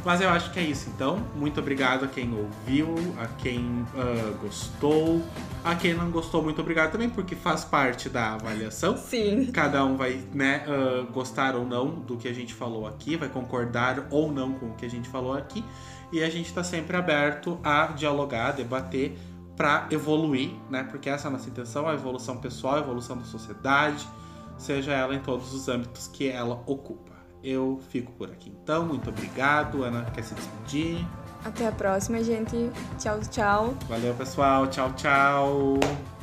Mas 0.04 0.22
eu 0.22 0.30
acho 0.30 0.52
que 0.52 0.60
é 0.60 0.64
isso, 0.64 0.90
então. 0.90 1.18
Muito 1.36 1.60
obrigado 1.60 2.06
a 2.06 2.08
quem 2.08 2.34
ouviu, 2.34 2.96
a 3.20 3.28
quem 3.28 3.86
ah, 3.96 4.34
gostou, 4.42 5.22
a 5.64 5.76
quem 5.76 5.94
não 5.94 6.10
gostou, 6.10 6.42
muito 6.42 6.62
obrigado 6.62 6.92
também, 6.92 7.10
porque 7.10 7.36
faz 7.36 7.66
parte 7.66 8.10
da 8.10 8.34
avaliação. 8.34 8.96
Sim. 8.98 9.52
Cada 9.52 9.84
um 9.84 9.98
vai, 9.98 10.24
né, 10.34 10.64
ah, 10.68 11.06
gostar 11.12 11.56
ou 11.56 11.66
não 11.66 11.90
do 11.90 12.18
que 12.18 12.28
a 12.28 12.34
gente 12.34 12.54
falou 12.54 12.88
aqui, 12.88 13.18
vai 13.18 13.30
concordar 13.30 14.08
ou 14.10 14.32
não 14.32 14.54
com 14.54 14.68
o 14.68 14.74
que 14.76 14.86
a 14.86 14.90
gente 14.90 15.10
falou 15.10 15.34
aqui. 15.34 15.64
E 16.12 16.24
a 16.24 16.30
gente 16.30 16.52
tá 16.54 16.64
sempre 16.64 16.98
aberto 16.98 17.60
a 17.64 17.88
dialogar, 17.88 18.48
a 18.48 18.52
debater 18.52 19.18
para 19.56 19.88
evoluir, 19.92 20.52
né? 20.70 20.84
Porque 20.84 21.10
essa 21.10 21.28
é 21.28 21.30
a 21.30 21.32
nossa 21.32 21.50
intenção, 21.50 21.88
a 21.88 21.94
evolução 21.94 22.38
pessoal, 22.38 22.76
a 22.76 22.80
evolução 22.80 23.18
da 23.18 23.26
sociedade, 23.26 24.08
seja 24.58 24.94
ela 24.94 25.14
em 25.14 25.20
todos 25.20 25.54
os 25.54 25.68
âmbitos 25.68 26.08
que 26.08 26.30
ela 26.30 26.64
ocupa. 26.66 27.19
Eu 27.44 27.80
fico 27.90 28.12
por 28.14 28.30
aqui 28.30 28.50
então, 28.50 28.86
muito 28.86 29.10
obrigado. 29.10 29.84
Ana 29.84 30.06
quer 30.12 30.24
se 30.24 30.34
despedir. 30.36 31.06
Até 31.44 31.68
a 31.68 31.72
próxima, 31.72 32.22
gente. 32.24 32.70
Tchau, 32.98 33.20
tchau. 33.32 33.74
Valeu, 33.88 34.14
pessoal. 34.14 34.68
Tchau, 34.68 34.92
tchau. 34.94 36.19